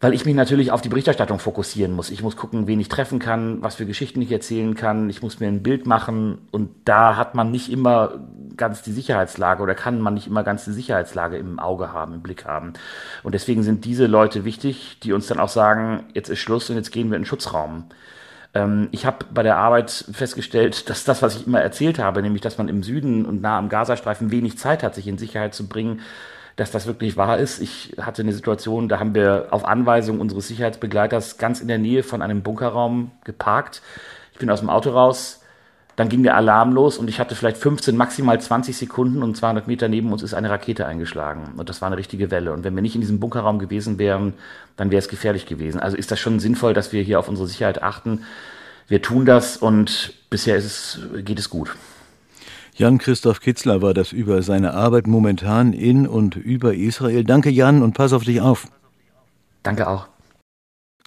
Weil 0.00 0.14
ich 0.14 0.24
mich 0.24 0.34
natürlich 0.34 0.70
auf 0.70 0.80
die 0.80 0.88
Berichterstattung 0.88 1.40
fokussieren 1.40 1.92
muss. 1.92 2.10
Ich 2.10 2.22
muss 2.22 2.36
gucken, 2.36 2.68
wen 2.68 2.78
ich 2.78 2.88
treffen 2.88 3.18
kann, 3.18 3.62
was 3.62 3.74
für 3.74 3.86
Geschichten 3.86 4.22
ich 4.22 4.30
erzählen 4.30 4.74
kann. 4.74 5.10
Ich 5.10 5.22
muss 5.22 5.40
mir 5.40 5.48
ein 5.48 5.62
Bild 5.62 5.86
machen 5.86 6.38
und 6.52 6.70
da 6.84 7.16
hat 7.16 7.34
man 7.34 7.50
nicht 7.50 7.70
immer 7.70 8.20
ganz 8.56 8.82
die 8.82 8.92
Sicherheitslage 8.92 9.62
oder 9.62 9.74
kann 9.74 10.00
man 10.00 10.14
nicht 10.14 10.28
immer 10.28 10.44
ganz 10.44 10.64
die 10.64 10.72
Sicherheitslage 10.72 11.36
im 11.36 11.58
Auge 11.58 11.92
haben, 11.92 12.14
im 12.14 12.22
Blick 12.22 12.44
haben. 12.44 12.74
Und 13.24 13.34
deswegen 13.34 13.64
sind 13.64 13.84
diese 13.84 14.06
Leute 14.06 14.44
wichtig, 14.44 14.98
die 15.02 15.12
uns 15.12 15.26
dann 15.26 15.40
auch 15.40 15.48
sagen, 15.48 16.04
jetzt 16.14 16.28
ist 16.28 16.38
Schluss 16.38 16.70
und 16.70 16.76
jetzt 16.76 16.92
gehen 16.92 17.10
wir 17.10 17.16
in 17.16 17.22
den 17.22 17.26
Schutzraum. 17.26 17.84
Ähm, 18.54 18.88
ich 18.92 19.04
habe 19.04 19.26
bei 19.32 19.42
der 19.42 19.56
Arbeit 19.56 20.04
festgestellt, 20.12 20.88
dass 20.88 21.04
das, 21.04 21.22
was 21.22 21.36
ich 21.36 21.46
immer 21.46 21.60
erzählt 21.60 21.98
habe, 21.98 22.22
nämlich 22.22 22.42
dass 22.42 22.58
man 22.58 22.68
im 22.68 22.84
Süden 22.84 23.26
und 23.26 23.40
nah 23.40 23.58
am 23.58 23.68
Gazastreifen 23.68 24.30
wenig 24.30 24.58
Zeit 24.58 24.82
hat, 24.84 24.94
sich 24.94 25.08
in 25.08 25.18
Sicherheit 25.18 25.54
zu 25.54 25.68
bringen, 25.68 26.00
dass 26.58 26.72
das 26.72 26.86
wirklich 26.88 27.16
wahr 27.16 27.38
ist. 27.38 27.60
Ich 27.62 27.94
hatte 28.00 28.22
eine 28.22 28.32
Situation, 28.32 28.88
da 28.88 28.98
haben 28.98 29.14
wir 29.14 29.46
auf 29.50 29.64
Anweisung 29.64 30.20
unseres 30.20 30.48
Sicherheitsbegleiters 30.48 31.38
ganz 31.38 31.60
in 31.60 31.68
der 31.68 31.78
Nähe 31.78 32.02
von 32.02 32.20
einem 32.20 32.42
Bunkerraum 32.42 33.12
geparkt. 33.22 33.80
Ich 34.32 34.40
bin 34.40 34.50
aus 34.50 34.58
dem 34.58 34.68
Auto 34.68 34.90
raus, 34.90 35.40
dann 35.94 36.08
ging 36.08 36.24
der 36.24 36.36
Alarm 36.36 36.72
los 36.72 36.98
und 36.98 37.08
ich 37.08 37.20
hatte 37.20 37.36
vielleicht 37.36 37.58
15, 37.58 37.96
maximal 37.96 38.40
20 38.40 38.76
Sekunden 38.76 39.22
und 39.22 39.36
200 39.36 39.68
Meter 39.68 39.86
neben 39.86 40.12
uns 40.12 40.24
ist 40.24 40.34
eine 40.34 40.50
Rakete 40.50 40.84
eingeschlagen. 40.84 41.54
Und 41.56 41.68
das 41.68 41.80
war 41.80 41.86
eine 41.86 41.96
richtige 41.96 42.32
Welle. 42.32 42.52
Und 42.52 42.64
wenn 42.64 42.74
wir 42.74 42.82
nicht 42.82 42.96
in 42.96 43.02
diesem 43.02 43.20
Bunkerraum 43.20 43.60
gewesen 43.60 44.00
wären, 44.00 44.34
dann 44.76 44.90
wäre 44.90 44.98
es 44.98 45.08
gefährlich 45.08 45.46
gewesen. 45.46 45.78
Also 45.78 45.96
ist 45.96 46.10
das 46.10 46.18
schon 46.18 46.40
sinnvoll, 46.40 46.74
dass 46.74 46.92
wir 46.92 47.02
hier 47.02 47.20
auf 47.20 47.28
unsere 47.28 47.46
Sicherheit 47.46 47.84
achten. 47.84 48.24
Wir 48.88 49.00
tun 49.00 49.26
das 49.26 49.56
und 49.56 50.12
bisher 50.28 50.56
es, 50.56 50.98
geht 51.18 51.38
es 51.38 51.50
gut. 51.50 51.76
Jan-Christoph 52.78 53.40
Kitzler 53.40 53.82
war 53.82 53.92
das 53.92 54.12
über 54.12 54.40
seine 54.42 54.72
Arbeit 54.72 55.08
momentan 55.08 55.72
in 55.72 56.06
und 56.06 56.36
über 56.36 56.74
Israel. 56.74 57.24
Danke, 57.24 57.50
Jan, 57.50 57.82
und 57.82 57.94
pass 57.94 58.12
auf 58.12 58.22
dich 58.22 58.40
auf. 58.40 58.68
Danke 59.64 59.88
auch. 59.88 60.06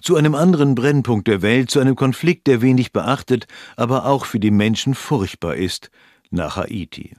Zu 0.02 0.16
einem 0.16 0.34
anderen 0.34 0.74
Brennpunkt 0.74 1.28
der 1.28 1.40
Welt, 1.40 1.70
zu 1.70 1.80
einem 1.80 1.96
Konflikt, 1.96 2.46
der 2.46 2.60
wenig 2.60 2.92
beachtet, 2.92 3.46
aber 3.76 4.04
auch 4.04 4.26
für 4.26 4.38
die 4.38 4.50
Menschen 4.50 4.94
furchtbar 4.94 5.54
ist, 5.54 5.90
nach 6.30 6.56
Haiti. 6.56 7.14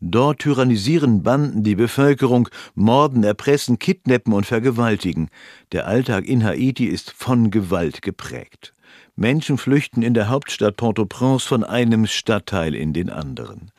Dort 0.00 0.38
tyrannisieren 0.38 1.22
Banden 1.22 1.62
die 1.62 1.74
Bevölkerung, 1.74 2.48
morden, 2.74 3.24
erpressen, 3.24 3.78
kidnappen 3.78 4.32
und 4.32 4.46
vergewaltigen. 4.46 5.28
Der 5.72 5.86
Alltag 5.86 6.24
in 6.24 6.44
Haiti 6.44 6.86
ist 6.86 7.10
von 7.10 7.50
Gewalt 7.50 8.00
geprägt. 8.00 8.72
Menschen 9.18 9.58
flüchten 9.58 10.02
in 10.02 10.14
der 10.14 10.28
Hauptstadt 10.28 10.76
Port-au-Prince 10.76 11.48
von 11.48 11.64
einem 11.64 12.06
Stadtteil 12.06 12.72
in 12.72 12.92
den 12.92 13.10
anderen. 13.10 13.72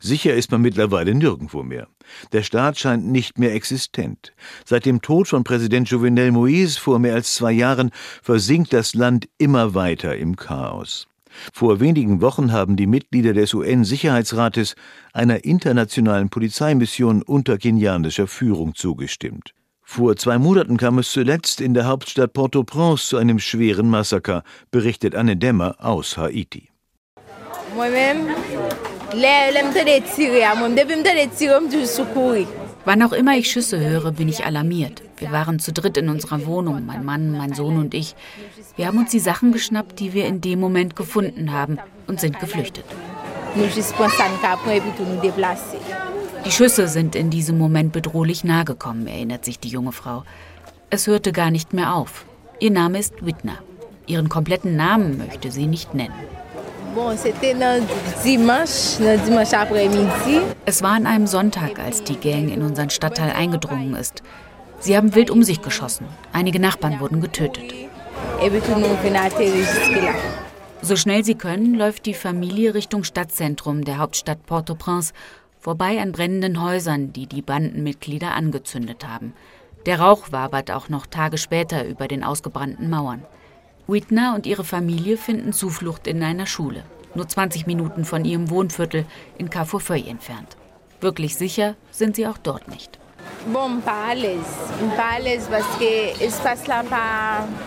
Sicher 0.00 0.34
ist 0.34 0.50
man 0.50 0.60
mittlerweile 0.60 1.14
nirgendwo 1.14 1.62
mehr. 1.62 1.88
Der 2.32 2.42
Staat 2.42 2.78
scheint 2.78 3.06
nicht 3.06 3.38
mehr 3.38 3.54
existent. 3.54 4.34
Seit 4.66 4.84
dem 4.84 5.00
Tod 5.00 5.28
von 5.28 5.44
Präsident 5.44 5.88
Jovenel 5.88 6.28
Moïse 6.30 6.78
vor 6.78 6.98
mehr 6.98 7.14
als 7.14 7.34
zwei 7.34 7.52
Jahren 7.52 7.90
versinkt 8.22 8.74
das 8.74 8.92
Land 8.94 9.30
immer 9.38 9.72
weiter 9.72 10.14
im 10.18 10.36
Chaos. 10.36 11.08
Vor 11.54 11.80
wenigen 11.80 12.20
Wochen 12.20 12.52
haben 12.52 12.76
die 12.76 12.86
Mitglieder 12.86 13.32
des 13.32 13.54
UN-Sicherheitsrates 13.54 14.74
einer 15.14 15.46
internationalen 15.46 16.28
Polizeimission 16.28 17.22
unter 17.22 17.56
kenianischer 17.56 18.26
Führung 18.26 18.74
zugestimmt. 18.74 19.54
Vor 19.94 20.16
zwei 20.16 20.38
Monaten 20.38 20.78
kam 20.78 20.98
es 20.98 21.12
zuletzt 21.12 21.60
in 21.60 21.74
der 21.74 21.84
Hauptstadt 21.84 22.32
Port-au-Prince 22.32 23.08
zu 23.08 23.18
einem 23.18 23.38
schweren 23.38 23.90
Massaker, 23.90 24.42
berichtet 24.70 25.14
Anne 25.14 25.36
Dämmer 25.36 25.74
aus 25.80 26.16
Haiti. 26.16 26.70
Wann 32.86 33.02
auch 33.02 33.12
immer 33.12 33.36
ich 33.36 33.50
Schüsse 33.50 33.80
höre, 33.80 34.12
bin 34.12 34.30
ich 34.30 34.46
alarmiert. 34.46 35.02
Wir 35.18 35.30
waren 35.30 35.58
zu 35.58 35.74
dritt 35.74 35.98
in 35.98 36.08
unserer 36.08 36.46
Wohnung, 36.46 36.86
mein 36.86 37.04
Mann, 37.04 37.36
mein 37.36 37.52
Sohn 37.52 37.76
und 37.76 37.92
ich. 37.92 38.16
Wir 38.76 38.86
haben 38.86 38.96
uns 38.96 39.10
die 39.10 39.20
Sachen 39.20 39.52
geschnappt, 39.52 40.00
die 40.00 40.14
wir 40.14 40.24
in 40.24 40.40
dem 40.40 40.58
Moment 40.58 40.96
gefunden 40.96 41.52
haben 41.52 41.76
und 42.06 42.18
sind 42.18 42.40
geflüchtet. 42.40 42.86
Die 46.44 46.50
Schüsse 46.50 46.88
sind 46.88 47.14
in 47.14 47.30
diesem 47.30 47.56
Moment 47.56 47.92
bedrohlich 47.92 48.42
nahe 48.42 48.64
gekommen, 48.64 49.06
erinnert 49.06 49.44
sich 49.44 49.60
die 49.60 49.68
junge 49.68 49.92
Frau. 49.92 50.24
Es 50.90 51.06
hörte 51.06 51.30
gar 51.32 51.52
nicht 51.52 51.72
mehr 51.72 51.94
auf. 51.94 52.24
Ihr 52.58 52.72
Name 52.72 52.98
ist 52.98 53.24
Whitner. 53.24 53.58
Ihren 54.06 54.28
kompletten 54.28 54.74
Namen 54.74 55.18
möchte 55.18 55.52
sie 55.52 55.66
nicht 55.66 55.94
nennen. 55.94 56.14
Es 60.66 60.82
war 60.82 60.92
an 60.92 61.06
einem 61.06 61.26
Sonntag, 61.28 61.78
als 61.78 62.02
die 62.02 62.16
Gang 62.16 62.52
in 62.52 62.62
unseren 62.62 62.90
Stadtteil 62.90 63.30
eingedrungen 63.30 63.94
ist. 63.94 64.22
Sie 64.80 64.96
haben 64.96 65.14
wild 65.14 65.30
um 65.30 65.44
sich 65.44 65.62
geschossen. 65.62 66.06
Einige 66.32 66.58
Nachbarn 66.58 66.98
wurden 66.98 67.20
getötet. 67.20 67.72
So 70.84 70.96
schnell 70.96 71.24
sie 71.24 71.36
können, 71.36 71.74
läuft 71.76 72.06
die 72.06 72.14
Familie 72.14 72.74
Richtung 72.74 73.04
Stadtzentrum 73.04 73.84
der 73.84 73.98
Hauptstadt 73.98 74.44
Port-au-Prince 74.46 75.12
vorbei 75.62 76.00
an 76.00 76.10
brennenden 76.10 76.60
Häusern, 76.60 77.12
die 77.12 77.26
die 77.26 77.40
Bandenmitglieder 77.40 78.32
angezündet 78.34 79.06
haben. 79.06 79.32
Der 79.86 80.00
Rauch 80.00 80.32
wabert 80.32 80.72
auch 80.72 80.88
noch 80.88 81.06
Tage 81.06 81.38
später 81.38 81.86
über 81.86 82.08
den 82.08 82.24
ausgebrannten 82.24 82.90
Mauern. 82.90 83.22
Whitner 83.86 84.34
und 84.34 84.46
ihre 84.46 84.64
Familie 84.64 85.16
finden 85.16 85.52
Zuflucht 85.52 86.08
in 86.08 86.22
einer 86.22 86.46
Schule, 86.46 86.82
nur 87.14 87.28
20 87.28 87.66
Minuten 87.66 88.04
von 88.04 88.24
ihrem 88.24 88.50
Wohnviertel 88.50 89.06
in 89.38 89.50
Carrefourfeuille 89.50 90.10
entfernt. 90.10 90.56
Wirklich 91.00 91.36
sicher 91.36 91.76
sind 91.92 92.16
sie 92.16 92.26
auch 92.26 92.38
dort 92.38 92.66
nicht. 92.68 92.98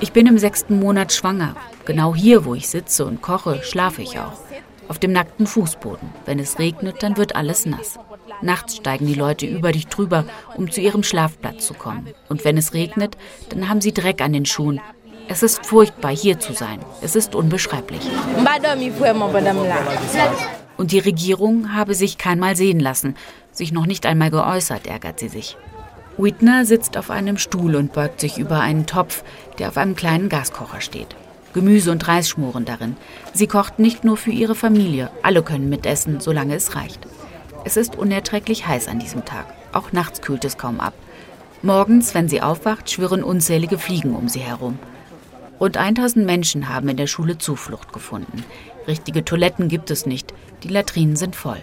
Ich 0.01 0.11
bin 0.11 0.27
im 0.27 0.37
sechsten 0.37 0.79
Monat 0.79 1.13
schwanger. 1.13 1.55
Genau 1.85 2.13
hier, 2.13 2.43
wo 2.43 2.55
ich 2.55 2.67
sitze 2.67 3.05
und 3.05 3.21
koche, 3.21 3.63
schlafe 3.63 4.01
ich 4.01 4.19
auch 4.19 4.44
auf 4.87 4.99
dem 4.99 5.11
nackten 5.11 5.47
Fußboden. 5.47 6.09
Wenn 6.25 6.39
es 6.39 6.59
regnet, 6.59 7.03
dann 7.03 7.17
wird 7.17 7.35
alles 7.35 7.65
nass. 7.65 7.97
Nachts 8.41 8.77
steigen 8.77 9.07
die 9.07 9.13
Leute 9.13 9.45
über 9.45 9.71
dich 9.71 9.87
drüber, 9.87 10.25
um 10.55 10.69
zu 10.69 10.81
ihrem 10.81 11.03
Schlafplatz 11.03 11.65
zu 11.65 11.73
kommen. 11.73 12.07
Und 12.29 12.45
wenn 12.45 12.57
es 12.57 12.73
regnet, 12.73 13.17
dann 13.49 13.69
haben 13.69 13.81
sie 13.81 13.93
Dreck 13.93 14.21
an 14.21 14.33
den 14.33 14.45
Schuhen. 14.45 14.81
Es 15.27 15.41
ist 15.41 15.65
furchtbar, 15.65 16.15
hier 16.15 16.39
zu 16.39 16.53
sein. 16.53 16.79
Es 17.01 17.15
ist 17.15 17.33
unbeschreiblich. 17.33 18.01
Und 20.77 20.91
die 20.91 20.99
Regierung 20.99 21.73
habe 21.73 21.95
sich 21.95 22.17
keinmal 22.17 22.55
sehen 22.55 22.79
lassen, 22.79 23.15
sich 23.51 23.71
noch 23.71 23.85
nicht 23.85 24.05
einmal 24.05 24.29
geäußert, 24.29 24.87
ärgert 24.87 25.19
sie 25.19 25.29
sich. 25.29 25.57
Whitner 26.17 26.65
sitzt 26.65 26.97
auf 26.97 27.09
einem 27.09 27.37
Stuhl 27.37 27.75
und 27.75 27.93
beugt 27.93 28.19
sich 28.19 28.37
über 28.37 28.59
einen 28.59 28.85
Topf, 28.85 29.23
der 29.57 29.69
auf 29.69 29.77
einem 29.77 29.95
kleinen 29.95 30.29
Gaskocher 30.29 30.81
steht. 30.81 31.15
Gemüse 31.55 31.89
und 31.89 32.05
Reis 32.05 32.27
schmoren 32.27 32.65
darin. 32.65 32.97
Sie 33.33 33.47
kocht 33.47 33.79
nicht 33.79 34.03
nur 34.03 34.17
für 34.17 34.31
ihre 34.31 34.55
Familie, 34.55 35.09
alle 35.23 35.41
können 35.41 35.69
mitessen, 35.69 36.19
solange 36.19 36.53
es 36.53 36.75
reicht. 36.75 36.99
Es 37.63 37.77
ist 37.77 37.95
unerträglich 37.95 38.67
heiß 38.67 38.89
an 38.89 38.99
diesem 38.99 39.23
Tag. 39.23 39.45
Auch 39.71 39.93
nachts 39.93 40.21
kühlt 40.21 40.43
es 40.43 40.57
kaum 40.57 40.81
ab. 40.81 40.93
Morgens, 41.61 42.13
wenn 42.13 42.27
sie 42.27 42.41
aufwacht, 42.41 42.91
schwirren 42.91 43.23
unzählige 43.23 43.77
Fliegen 43.77 44.15
um 44.15 44.27
sie 44.27 44.41
herum. 44.41 44.77
Rund 45.57 45.77
1000 45.77 46.25
Menschen 46.25 46.67
haben 46.67 46.89
in 46.89 46.97
der 46.97 47.07
Schule 47.07 47.37
Zuflucht 47.37 47.93
gefunden. 47.93 48.43
Richtige 48.85 49.23
Toiletten 49.23 49.69
gibt 49.69 49.89
es 49.91 50.05
nicht. 50.05 50.33
Die 50.63 50.67
Latrinen 50.67 51.15
sind 51.15 51.37
voll. 51.37 51.61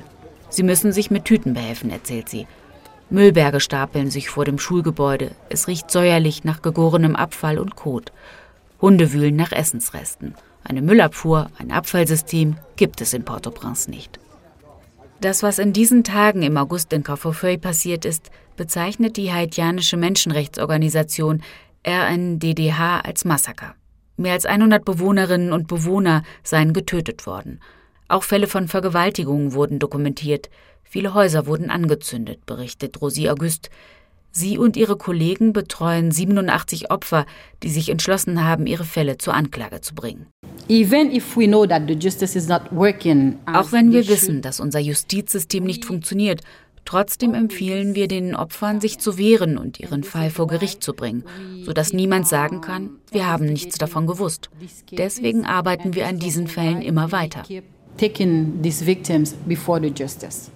Sie 0.49 0.63
müssen 0.63 0.93
sich 0.93 1.11
mit 1.11 1.27
Tüten 1.27 1.53
behelfen, 1.53 1.91
erzählt 1.91 2.31
sie. 2.31 2.47
Müllberge 3.11 3.61
stapeln 3.61 4.11
sich 4.11 4.31
vor 4.31 4.47
dem 4.47 4.59
Schulgebäude. 4.59 5.33
Es 5.51 5.69
riecht 5.69 5.91
säuerlich 5.91 6.45
nach 6.45 6.63
gegorenem 6.63 7.15
Abfall 7.15 7.59
und 7.59 7.77
Kot. 7.77 8.11
Hunde 8.83 9.13
wühlen 9.13 9.37
nach 9.37 9.53
Essensresten. 9.53 10.35
Eine 10.65 10.83
Müllabfuhr, 10.83 11.51
ein 11.57 11.71
Abfallsystem 11.71 12.57
gibt 12.75 13.01
es 13.01 13.15
in 13.15 13.25
Port-au-Prince 13.25 13.89
nicht. 13.89 14.19
Das, 15.21 15.45
was 15.45 15.61
in 15.61 15.73
diesen 15.73 16.03
Tagen 16.03 16.43
im 16.43 16.57
August 16.57 16.93
in 16.93 17.05
Carrefourfeuille 17.05 17.59
passiert 17.59 18.05
ist, 18.05 18.33
bezeichnet 18.57 19.17
die 19.17 19.33
haitianische 19.33 19.97
Menschenrechtsorganisation 19.97 21.43
RNDDH 21.87 23.01
als 23.01 23.25
Massaker. 23.25 23.77
Mehr 24.17 24.33
als 24.33 24.47
100 24.47 24.85
Bewohnerinnen 24.85 25.53
und 25.53 25.69
Bewohner 25.69 26.25
seien 26.43 26.73
getötet 26.73 27.25
worden. 27.25 27.61
Auch 28.09 28.25
Fälle 28.25 28.49
von 28.49 28.67
Vergewaltigungen 28.67 29.55
wurden 29.55 29.79
dokumentiert. 29.79 30.51
Viele 30.83 31.15
Häuser 31.15 31.47
wurden 31.47 31.71
angezündet, 31.71 32.45
berichtet 32.47 33.01
Rosie 33.01 33.31
Auguste, 33.31 33.71
Sie 34.33 34.57
und 34.57 34.77
ihre 34.77 34.97
Kollegen 34.97 35.53
betreuen 35.53 36.11
87 36.11 36.91
Opfer, 36.91 37.27
die 37.63 37.69
sich 37.69 37.91
entschlossen 37.91 38.43
haben, 38.45 38.67
ihre 38.67 38.85
Fälle 38.85 39.19
zur 39.19 39.35
Anklage 39.35 39.83
zu 39.83 39.95
bringen. 39.95 40.27
Auch 43.47 43.73
wenn 43.73 43.93
wir 43.93 44.09
wissen, 44.09 44.41
dass 44.41 44.59
unser 44.59 44.79
Justizsystem 44.81 45.65
nicht 45.65 45.85
funktioniert, 45.85 46.41
trotzdem 46.87 47.35
empfehlen 47.35 47.95
wir 47.95 48.09
den 48.09 48.35
Opfern, 48.35 48.81
sich 48.81 48.99
zu 48.99 49.19
wehren 49.19 49.59
und 49.59 49.79
ihren 49.79 50.03
Fall 50.03 50.31
vor 50.31 50.47
Gericht 50.47 50.83
zu 50.83 50.95
bringen, 50.95 51.25
sodass 51.65 51.93
niemand 51.93 52.27
sagen 52.27 52.61
kann, 52.63 52.91
wir 53.11 53.27
haben 53.27 53.45
nichts 53.47 53.77
davon 53.77 54.07
gewusst. 54.07 54.49
Deswegen 54.93 55.45
arbeiten 55.45 55.95
wir 55.95 56.07
an 56.07 56.19
diesen 56.19 56.49
Fällen 56.49 56.81
immer 56.81 57.13
weiter. 57.13 57.43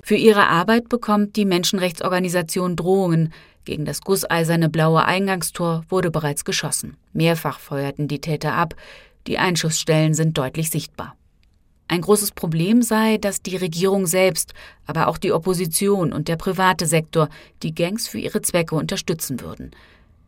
Für 0.02 0.16
ihre 0.16 0.49
Arbeit 0.49 0.88
bekommt 0.88 1.37
die 1.37 1.45
Menschenrechtsorganisation 1.45 2.76
Drohungen. 2.76 3.33
Gegen 3.64 3.85
das 3.85 4.00
gusseiserne 4.00 4.69
blaue 4.69 5.05
Eingangstor 5.05 5.85
wurde 5.88 6.11
bereits 6.11 6.45
geschossen. 6.45 6.97
Mehrfach 7.12 7.59
feuerten 7.59 8.09
die 8.09 8.21
Täter 8.21 8.55
ab. 8.55 8.75
Die 9.26 9.38
Einschussstellen 9.38 10.14
sind 10.14 10.38
deutlich 10.38 10.71
sichtbar. 10.71 11.16
Ein 11.88 12.00
großes 12.00 12.33
Problem 12.33 12.83
sei, 12.83 13.19
dass 13.19 13.43
die 13.43 13.57
Regierung 13.57 14.07
selbst, 14.07 14.55
aber 14.87 15.07
auch 15.07 15.19
die 15.19 15.33
Opposition 15.33 16.12
und 16.12 16.26
der 16.26 16.37
private 16.37 16.87
Sektor 16.87 17.28
die 17.62 17.75
Gangs 17.75 18.09
für 18.09 18.19
ihre 18.19 18.43
Zwecke 18.43 18.75
unterstützen 18.75 19.40
würden. 19.40 19.71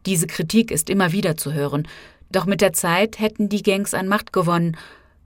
Diese 0.07 0.29
Kritik 0.29 0.71
ist 0.71 0.89
immer 0.89 1.11
wieder 1.13 1.37
zu 1.37 1.53
hören, 1.53 1.89
doch 2.31 2.47
mit 2.47 2.61
der 2.61 2.73
Zeit 2.73 3.19
hätten 3.19 3.49
die 3.49 3.63
Gangs 3.63 3.95
an 3.95 4.07
Macht 4.07 4.33
gewonnen, 4.33 4.77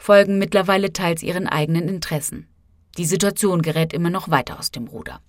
folgen 0.02 0.38
mittlerweile 0.38 0.92
teils 0.92 1.22
ihren 1.22 1.46
eigenen 1.46 1.88
Interessen. 1.88 2.48
Die 2.98 3.04
Situation 3.04 3.62
gerät 3.62 3.92
immer 3.92 4.10
noch 4.10 4.28
weiter 4.28 4.58
aus 4.58 4.72
dem 4.72 4.88
Ruder. 4.88 5.20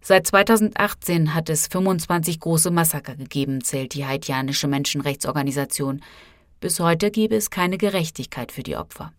Seit 0.00 0.26
2018 0.28 1.34
hat 1.34 1.50
es 1.50 1.66
25 1.66 2.40
große 2.40 2.70
Massaker 2.70 3.16
gegeben, 3.16 3.62
zählt 3.62 3.94
die 3.94 4.06
haitianische 4.06 4.68
Menschenrechtsorganisation. 4.68 6.00
Bis 6.60 6.78
heute 6.78 7.10
gebe 7.10 7.34
es 7.34 7.50
keine 7.50 7.78
Gerechtigkeit 7.78 8.52
für 8.52 8.62
die 8.62 8.76
Opfer. 8.76 9.12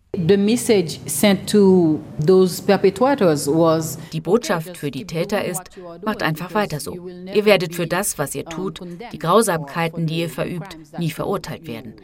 Die 4.12 4.20
Botschaft 4.20 4.76
für 4.76 4.90
die 4.90 5.06
Täter 5.06 5.44
ist, 5.44 5.62
macht 6.04 6.22
einfach 6.22 6.54
weiter 6.54 6.80
so. 6.80 7.08
Ihr 7.32 7.44
werdet 7.44 7.74
für 7.74 7.86
das, 7.86 8.18
was 8.18 8.34
ihr 8.34 8.46
tut, 8.46 8.80
die 9.12 9.18
Grausamkeiten, 9.18 10.06
die 10.06 10.20
ihr 10.20 10.30
verübt, 10.30 10.78
nie 10.98 11.10
verurteilt 11.10 11.66
werden. 11.66 11.94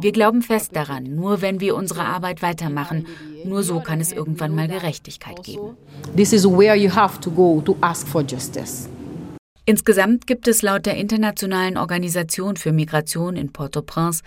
Wir 0.00 0.12
glauben 0.12 0.42
fest 0.42 0.76
daran, 0.76 1.16
nur 1.16 1.42
wenn 1.42 1.60
wir 1.60 1.74
unsere 1.74 2.04
Arbeit 2.04 2.40
weitermachen, 2.40 3.06
nur 3.44 3.64
so 3.64 3.80
kann 3.80 4.00
es 4.00 4.12
irgendwann 4.12 4.54
mal 4.54 4.68
Gerechtigkeit 4.68 5.42
geben. 5.42 5.76
Insgesamt 9.64 10.26
gibt 10.26 10.48
es 10.48 10.62
laut 10.62 10.86
der 10.86 10.96
Internationalen 10.96 11.76
Organisation 11.76 12.56
für 12.56 12.72
Migration 12.72 13.36
in 13.36 13.52
Port-au-Prince 13.52 14.22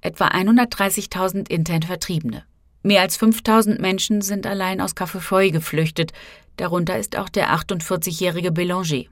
etwa 0.00 0.28
130.000 0.28 1.50
intern 1.50 1.82
Vertriebene. 1.82 2.44
Mehr 2.82 3.02
als 3.02 3.16
5000 3.16 3.80
Menschen 3.80 4.22
sind 4.22 4.46
allein 4.46 4.80
aus 4.80 4.94
Cafefeuille 4.94 5.50
geflüchtet, 5.50 6.12
darunter 6.56 6.98
ist 6.98 7.16
auch 7.18 7.28
der 7.28 7.50
48-jährige 7.50 8.50
Bélanger. 8.50 9.08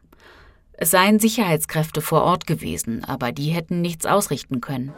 Es 0.75 0.91
seien 0.91 1.19
Sicherheitskräfte 1.19 2.01
vor 2.01 2.23
Ort 2.23 2.47
gewesen, 2.47 3.05
aber 3.05 3.33
die 3.33 3.51
hätten 3.51 3.81
nichts 3.81 4.07
ausrichten 4.07 4.61
können. 4.61 4.93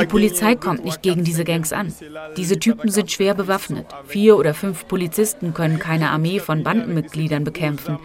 Die 0.00 0.06
Polizei 0.06 0.54
kommt 0.54 0.84
nicht 0.84 1.02
gegen 1.02 1.24
diese 1.24 1.44
Gangs 1.44 1.72
an. 1.72 1.92
Diese 2.36 2.58
Typen 2.58 2.90
sind 2.90 3.10
schwer 3.10 3.34
bewaffnet. 3.34 3.86
Vier 4.06 4.36
oder 4.36 4.54
fünf 4.54 4.86
Polizisten 4.86 5.54
können 5.54 5.78
keine 5.78 6.10
Armee 6.10 6.38
von 6.38 6.62
Bandenmitgliedern 6.62 7.44
bekämpfen. 7.44 7.98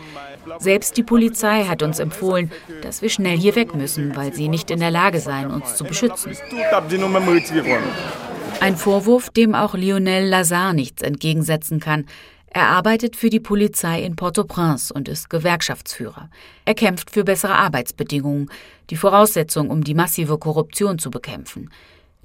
Selbst 0.59 0.97
die 0.97 1.03
Polizei 1.03 1.65
hat 1.65 1.83
uns 1.83 1.99
empfohlen, 1.99 2.51
dass 2.81 3.01
wir 3.01 3.09
schnell 3.09 3.37
hier 3.37 3.55
weg 3.55 3.75
müssen, 3.75 4.15
weil 4.15 4.33
sie 4.33 4.49
nicht 4.49 4.71
in 4.71 4.79
der 4.79 4.91
Lage 4.91 5.19
seien, 5.19 5.51
uns 5.51 5.75
zu 5.75 5.83
beschützen. 5.83 6.35
Ein 8.59 8.77
Vorwurf, 8.77 9.29
dem 9.29 9.55
auch 9.55 9.73
Lionel 9.75 10.27
Lazar 10.27 10.73
nichts 10.73 11.01
entgegensetzen 11.01 11.79
kann. 11.79 12.05
Er 12.55 12.67
arbeitet 12.69 13.15
für 13.15 13.31
die 13.31 13.39
Polizei 13.39 14.03
in 14.03 14.15
Port-au-Prince 14.15 14.93
und 14.93 15.07
ist 15.07 15.31
Gewerkschaftsführer. 15.31 16.29
Er 16.65 16.75
kämpft 16.75 17.09
für 17.09 17.23
bessere 17.23 17.55
Arbeitsbedingungen, 17.55 18.51
die 18.91 18.95
Voraussetzung, 18.95 19.71
um 19.71 19.83
die 19.83 19.95
massive 19.95 20.37
Korruption 20.37 20.99
zu 20.99 21.09
bekämpfen. 21.09 21.71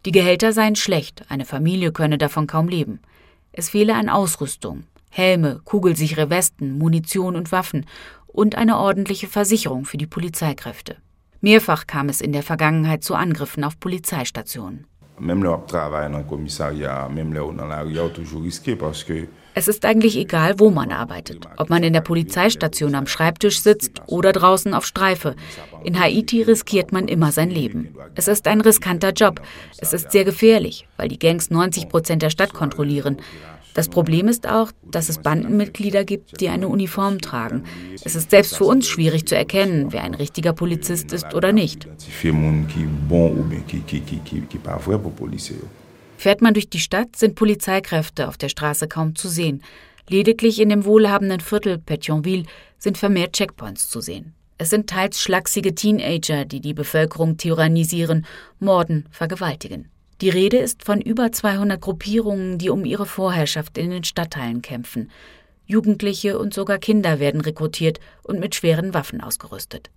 Die 0.05 0.13
Gehälter 0.13 0.53
seien 0.53 0.77
schlecht, 0.77 1.25
eine 1.31 1.47
Familie 1.47 1.93
könne 1.93 2.19
davon 2.19 2.47
kaum 2.47 2.69
leben. 2.69 3.01
Es 3.53 3.71
fehle 3.71 3.95
an 3.95 4.11
Ausrüstung, 4.11 4.85
Helme, 5.09 5.63
kugelsichere 5.65 6.29
Westen, 6.29 6.77
Munition 6.77 7.35
und 7.35 7.51
Waffen 7.51 7.87
und 8.27 8.55
eine 8.55 8.77
ordentliche 8.77 9.29
Versicherung 9.29 9.87
für 9.87 9.97
die 9.97 10.07
Polizeikräfte. 10.07 10.97
Mehrfach 11.41 11.87
kam 11.87 12.11
es 12.11 12.21
in 12.21 12.33
der 12.33 12.43
Vergangenheit 12.43 13.03
zu 13.03 13.15
Angriffen 13.15 13.65
auf 13.65 13.81
Polizeistationen. 13.81 14.85
Es 19.59 19.67
ist 19.67 19.85
eigentlich 19.85 20.17
egal, 20.17 20.61
wo 20.61 20.71
man 20.71 20.93
arbeitet, 20.93 21.49
ob 21.57 21.69
man 21.69 21.83
in 21.83 21.93
der 21.93 22.01
Polizeistation 22.01 22.95
am 22.95 23.09
Schreibtisch 23.09 23.61
sitzt 23.61 24.01
oder 24.07 24.31
draußen 24.31 24.73
auf 24.73 24.87
Streife. 24.87 25.35
In 25.83 25.99
Haiti 25.99 26.43
riskiert 26.43 26.93
man 26.93 27.09
immer 27.09 27.33
sein 27.33 27.51
Leben. 27.51 27.93
Es 28.15 28.29
ist 28.29 28.47
ein 28.47 28.61
riskanter 28.61 29.11
Job. 29.11 29.43
Es 29.79 29.93
ist 29.93 30.13
sehr 30.13 30.25
gefährlich, 30.25 30.87
weil 30.97 31.09
die 31.09 31.19
Gangs 31.19 31.51
90 31.51 31.89
Prozent 31.89 32.23
der 32.23 32.31
Stadt 32.31 32.55
kontrollieren. 32.55 33.17
Das 33.75 33.89
Problem 33.89 34.29
ist 34.29 34.49
auch, 34.49 34.71
dass 34.89 35.09
es 35.09 35.19
Bandenmitglieder 35.19 36.05
gibt, 36.05 36.41
die 36.41 36.51
eine 36.51 36.69
Uniform 36.69 37.21
tragen. 37.21 37.65
Es 38.05 38.15
ist 38.15 38.31
selbst 38.31 38.57
für 38.57 38.65
uns 38.65 38.87
schwierig 38.87 39.27
zu 39.27 39.35
erkennen, 39.35 39.89
wer 39.93 40.05
ein 40.05 40.15
richtiger 40.15 40.53
Polizist 40.53 41.13
ist 41.13 41.35
oder 41.35 41.53
nicht. 41.53 41.89
Fährt 46.19 46.43
man 46.43 46.53
durch 46.53 46.69
die 46.69 46.81
Stadt, 46.81 47.15
sind 47.15 47.37
Polizeikräfte 47.37 48.27
auf 48.27 48.37
der 48.37 48.49
Straße 48.49 48.89
kaum 48.89 49.15
zu 49.15 49.29
sehen. 49.29 49.63
Lediglich 50.09 50.61
in 50.61 50.69
dem 50.69 50.85
wohlhabenden 50.85 51.39
Viertel 51.39 51.79
Petionville 51.79 52.43
sind 52.77 52.99
vermehrt 52.99 53.35
Checkpoints 53.35 53.89
zu 53.89 54.01
sehen. 54.01 54.35
Es 54.59 54.71
sind 54.71 54.91
teils 54.91 55.23
schlachsige 55.23 55.77
Teenager, 55.77 56.45
die 56.45 56.61
die 56.61 56.75
Bevölkerung 56.75 57.37
tyrannisieren, 57.37 58.27
morden, 58.59 59.07
vergewaltigen. 59.13 59.91
Die 60.21 60.29
Rede 60.29 60.57
ist 60.57 60.83
von 60.83 61.01
über 61.01 61.31
200 61.31 61.81
Gruppierungen, 61.81 62.59
die 62.59 62.71
um 62.71 62.85
ihre 62.85 63.07
Vorherrschaft 63.07 63.79
in 63.79 63.91
den 63.91 64.03
Stadtteilen 64.03 64.61
kämpfen. 64.61 65.13
Jugendliche 65.67 66.37
und 66.37 66.53
sogar 66.53 66.79
Kinder 66.79 67.21
werden 67.21 67.43
rekrutiert 67.43 68.01
und 68.25 68.41
mit 68.41 68.57
schweren 68.57 68.93
Waffen 68.93 69.21
ausgerüstet. 69.21 69.91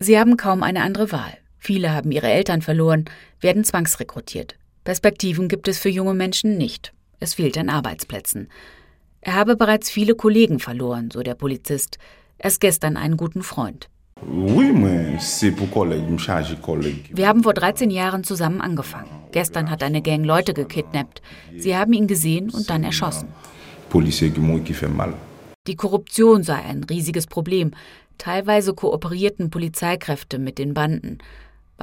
Sie 0.00 0.18
haben 0.18 0.36
kaum 0.36 0.64
eine 0.64 0.82
andere 0.82 1.12
Wahl. 1.12 1.38
Viele 1.60 1.92
haben 1.92 2.10
ihre 2.10 2.28
Eltern 2.28 2.60
verloren, 2.60 3.04
werden 3.40 3.62
zwangsrekrutiert. 3.62 4.56
Perspektiven 4.84 5.48
gibt 5.48 5.66
es 5.66 5.78
für 5.78 5.88
junge 5.88 6.12
Menschen 6.12 6.58
nicht. 6.58 6.92
Es 7.18 7.34
fehlt 7.34 7.56
an 7.56 7.70
Arbeitsplätzen. 7.70 8.48
Er 9.22 9.34
habe 9.34 9.56
bereits 9.56 9.90
viele 9.90 10.14
Kollegen 10.14 10.60
verloren, 10.60 11.10
so 11.10 11.22
der 11.22 11.34
Polizist. 11.34 11.96
Erst 12.36 12.60
gestern 12.60 12.98
einen 12.98 13.16
guten 13.16 13.42
Freund. 13.42 13.88
Wir 17.10 17.28
haben 17.28 17.42
vor 17.42 17.54
13 17.54 17.90
Jahren 17.90 18.24
zusammen 18.24 18.60
angefangen. 18.60 19.08
Gestern 19.32 19.70
hat 19.70 19.82
eine 19.82 20.02
Gang 20.02 20.24
Leute 20.26 20.52
gekidnappt. 20.52 21.22
Sie 21.56 21.74
haben 21.74 21.94
ihn 21.94 22.06
gesehen 22.06 22.50
und 22.50 22.68
dann 22.68 22.84
erschossen. 22.84 23.28
Die 25.66 25.76
Korruption 25.76 26.42
sei 26.42 26.56
ein 26.56 26.84
riesiges 26.84 27.26
Problem. 27.26 27.70
Teilweise 28.18 28.74
kooperierten 28.74 29.48
Polizeikräfte 29.48 30.38
mit 30.38 30.58
den 30.58 30.74
Banden. 30.74 31.18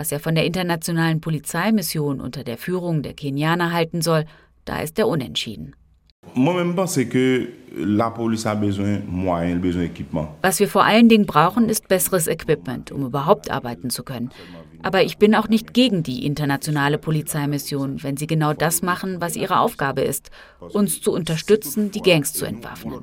Was 0.01 0.11
er 0.11 0.19
von 0.19 0.33
der 0.33 0.45
internationalen 0.45 1.21
Polizeimission 1.21 2.21
unter 2.21 2.43
der 2.43 2.57
Führung 2.57 3.03
der 3.03 3.13
Kenianer 3.13 3.71
halten 3.71 4.01
soll, 4.01 4.25
da 4.65 4.79
ist 4.79 4.97
er 4.97 5.07
unentschieden. 5.07 5.75
Was 10.41 10.59
wir 10.59 10.67
vor 10.67 10.85
allen 10.85 11.07
Dingen 11.07 11.27
brauchen, 11.27 11.69
ist 11.69 11.87
besseres 11.87 12.25
Equipment, 12.25 12.91
um 12.91 13.05
überhaupt 13.05 13.51
arbeiten 13.51 13.91
zu 13.91 14.01
können. 14.01 14.31
Aber 14.81 15.03
ich 15.03 15.19
bin 15.19 15.35
auch 15.35 15.47
nicht 15.47 15.75
gegen 15.75 16.01
die 16.01 16.25
internationale 16.25 16.97
Polizeimission, 16.97 18.01
wenn 18.01 18.17
sie 18.17 18.25
genau 18.25 18.53
das 18.53 18.81
machen, 18.81 19.21
was 19.21 19.35
ihre 19.35 19.59
Aufgabe 19.59 20.01
ist, 20.01 20.31
uns 20.59 20.99
zu 21.01 21.11
unterstützen, 21.11 21.91
die 21.91 22.01
Gangs 22.01 22.33
zu 22.33 22.45
entwaffnen. 22.45 23.01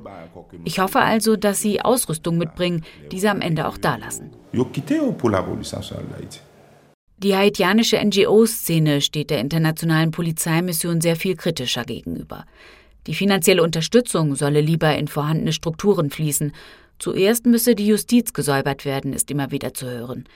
Ich 0.65 0.79
hoffe 0.79 0.99
also, 0.99 1.37
dass 1.37 1.61
sie 1.61 1.81
Ausrüstung 1.81 2.37
mitbringen, 2.37 2.83
die 3.13 3.21
sie 3.21 3.29
am 3.29 3.39
Ende 3.39 3.69
auch 3.69 3.77
dalassen. 3.77 4.31
Die 7.21 7.35
haitianische 7.35 7.97
NGO-Szene 8.01 9.01
steht 9.01 9.29
der 9.29 9.41
internationalen 9.41 10.11
Polizeimission 10.11 11.01
sehr 11.01 11.17
viel 11.17 11.35
kritischer 11.35 11.83
gegenüber. 11.83 12.45
Die 13.07 13.13
finanzielle 13.13 13.61
Unterstützung 13.61 14.35
solle 14.35 14.61
lieber 14.61 14.95
in 14.95 15.09
vorhandene 15.09 15.51
Strukturen 15.51 16.11
fließen. 16.11 16.53
Zuerst 16.97 17.45
müsse 17.45 17.75
die 17.75 17.87
Justiz 17.87 18.31
gesäubert 18.31 18.85
werden, 18.85 19.11
ist 19.11 19.29
immer 19.31 19.51
wieder 19.51 19.73
zu 19.73 19.89
hören. 19.89 20.29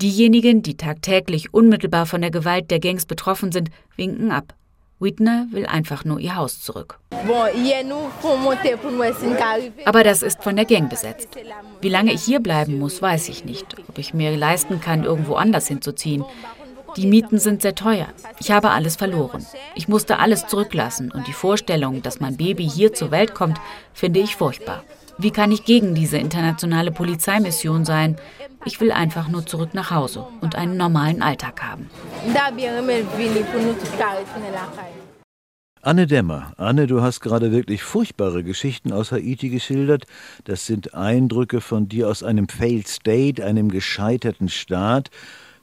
Diejenigen, 0.00 0.62
die 0.62 0.76
tagtäglich 0.76 1.52
unmittelbar 1.52 2.06
von 2.06 2.20
der 2.20 2.30
Gewalt 2.30 2.70
der 2.70 2.78
Gangs 2.78 3.06
betroffen 3.06 3.50
sind, 3.50 3.70
winken 3.96 4.30
ab. 4.30 4.54
Whitner 5.00 5.46
will 5.50 5.66
einfach 5.66 6.04
nur 6.04 6.20
ihr 6.20 6.36
Haus 6.36 6.62
zurück. 6.62 6.98
Aber 9.84 10.04
das 10.04 10.22
ist 10.22 10.42
von 10.42 10.56
der 10.56 10.64
Gang 10.64 10.88
besetzt. 10.88 11.28
Wie 11.80 11.88
lange 11.88 12.12
ich 12.12 12.22
hier 12.22 12.40
bleiben 12.40 12.78
muss, 12.78 13.02
weiß 13.02 13.28
ich 13.28 13.44
nicht. 13.44 13.66
Ob 13.88 13.98
ich 13.98 14.14
mir 14.14 14.36
leisten 14.36 14.80
kann, 14.80 15.04
irgendwo 15.04 15.34
anders 15.34 15.68
hinzuziehen. 15.68 16.24
Die 16.96 17.06
Mieten 17.06 17.38
sind 17.38 17.62
sehr 17.62 17.74
teuer. 17.74 18.06
Ich 18.38 18.52
habe 18.52 18.70
alles 18.70 18.94
verloren. 18.96 19.44
Ich 19.74 19.88
musste 19.88 20.20
alles 20.20 20.46
zurücklassen 20.46 21.10
und 21.10 21.26
die 21.26 21.32
Vorstellung, 21.32 22.02
dass 22.02 22.20
mein 22.20 22.36
Baby 22.36 22.68
hier 22.68 22.92
zur 22.92 23.10
Welt 23.10 23.34
kommt, 23.34 23.58
finde 23.92 24.20
ich 24.20 24.36
furchtbar. 24.36 24.84
Wie 25.18 25.30
kann 25.30 25.52
ich 25.52 25.64
gegen 25.64 25.94
diese 25.94 26.18
internationale 26.18 26.92
Polizeimission 26.92 27.84
sein? 27.84 28.16
Ich 28.66 28.80
will 28.80 28.92
einfach 28.92 29.28
nur 29.28 29.44
zurück 29.44 29.74
nach 29.74 29.90
Hause 29.90 30.26
und 30.40 30.56
einen 30.56 30.76
normalen 30.76 31.22
Alltag 31.22 31.62
haben. 31.62 31.90
Anne 35.82 36.06
Dämmer. 36.06 36.54
Anne, 36.56 36.86
du 36.86 37.02
hast 37.02 37.20
gerade 37.20 37.52
wirklich 37.52 37.82
furchtbare 37.82 38.42
Geschichten 38.42 38.90
aus 38.90 39.12
Haiti 39.12 39.50
geschildert. 39.50 40.06
Das 40.44 40.64
sind 40.64 40.94
Eindrücke 40.94 41.60
von 41.60 41.88
dir 41.88 42.08
aus 42.08 42.22
einem 42.22 42.48
Failed 42.48 42.88
State, 42.88 43.44
einem 43.44 43.70
gescheiterten 43.70 44.48
Staat. 44.48 45.10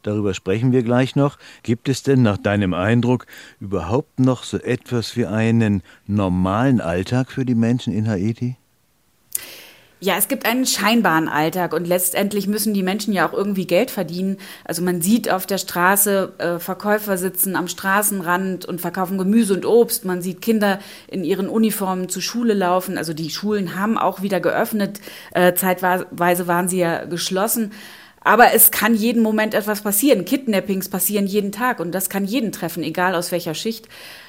Darüber 0.03 0.35
sprechen 0.35 0.71
wir 0.71 0.83
gleich 0.83 1.15
noch. 1.15 1.39
Gibt 1.63 1.89
es 1.89 2.03
denn 2.03 2.21
nach 2.21 2.37
deinem 2.37 2.75
Eindruck 2.75 3.25
überhaupt 3.59 4.19
noch 4.19 4.43
so 4.43 4.57
etwas 4.57 5.15
wie 5.15 5.25
einen 5.25 5.81
normalen 6.05 6.81
Alltag 6.81 7.31
für 7.31 7.45
die 7.45 7.55
Menschen 7.55 7.91
in 7.91 8.07
Haiti? 8.07 8.57
Ja, 10.03 10.15
es 10.17 10.27
gibt 10.27 10.47
einen 10.47 10.65
scheinbaren 10.65 11.29
Alltag 11.29 11.73
und 11.73 11.87
letztendlich 11.87 12.47
müssen 12.47 12.73
die 12.73 12.81
Menschen 12.81 13.13
ja 13.13 13.29
auch 13.29 13.33
irgendwie 13.33 13.67
Geld 13.67 13.91
verdienen. 13.91 14.37
Also 14.65 14.81
man 14.81 14.99
sieht 14.99 15.29
auf 15.29 15.45
der 15.45 15.59
Straße 15.59 16.33
äh, 16.39 16.57
Verkäufer 16.57 17.19
sitzen 17.19 17.55
am 17.55 17.67
Straßenrand 17.67 18.65
und 18.65 18.81
verkaufen 18.81 19.19
Gemüse 19.19 19.53
und 19.53 19.63
Obst. 19.63 20.03
Man 20.03 20.23
sieht 20.23 20.41
Kinder 20.41 20.79
in 21.07 21.23
ihren 21.23 21.47
Uniformen 21.47 22.09
zur 22.09 22.23
Schule 22.23 22.55
laufen. 22.55 22.97
Also 22.97 23.13
die 23.13 23.29
Schulen 23.29 23.75
haben 23.75 23.99
auch 23.99 24.23
wieder 24.23 24.39
geöffnet. 24.39 24.99
Äh, 25.35 25.53
zeitweise 25.53 26.47
waren 26.47 26.67
sie 26.67 26.79
ja 26.79 27.05
geschlossen. 27.05 27.71
Aber 28.23 28.53
es 28.53 28.71
kann 28.71 28.93
jeden 28.93 29.23
Moment 29.23 29.53
etwas 29.53 29.81
passieren. 29.81 30.25
Kidnappings 30.25 30.89
passieren 30.89 31.25
jeden 31.25 31.51
Tag 31.51 31.79
und 31.79 31.91
das 31.91 32.09
kann 32.09 32.25
jeden 32.25 32.51
treffen, 32.51 32.83
egal 32.83 33.15
aus 33.15 33.31
welcher 33.31 33.55
Schicht. 33.55 33.87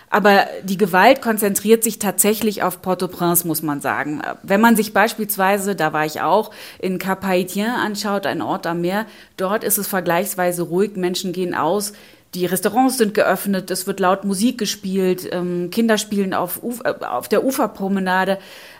Aber 0.08 0.46
die 0.62 0.76
Gewalt 0.76 1.22
konzentriert 1.22 1.82
sich 1.82 1.98
tatsächlich 1.98 2.62
auf 2.62 2.82
Port-au-Prince, 2.82 3.46
muss 3.46 3.62
man 3.62 3.80
sagen. 3.80 4.20
Wenn 4.42 4.60
man 4.60 4.76
sich 4.76 4.92
beispielsweise, 4.92 5.74
da 5.74 5.94
war 5.94 6.04
ich 6.04 6.20
auch, 6.20 6.50
in 6.78 6.98
Cap 6.98 7.24
Haitien 7.24 7.70
anschaut, 7.70 8.26
ein 8.26 8.42
Ort 8.42 8.66
am 8.66 8.82
Meer, 8.82 9.06
dort 9.38 9.64
ist 9.64 9.78
es 9.78 9.88
vergleichsweise 9.88 10.64
ruhig, 10.64 10.96
Menschen 10.96 11.32
gehen 11.32 11.54
aus, 11.54 11.94
die 12.34 12.46
Restaurants 12.46 12.98
sind 12.98 13.14
geöffnet, 13.14 13.70
es 13.70 13.86
wird 13.86 14.00
laut 14.00 14.24
Musik 14.24 14.58
gespielt, 14.58 15.28
ähm, 15.32 15.70
Kinder 15.70 15.98
spielen 15.98 16.34
auf, 16.34 16.62
Uf 16.62 16.80
äh, 16.84 16.94
auf 17.04 17.28
der 17.28 17.44
Uferpromenade. 17.44 18.38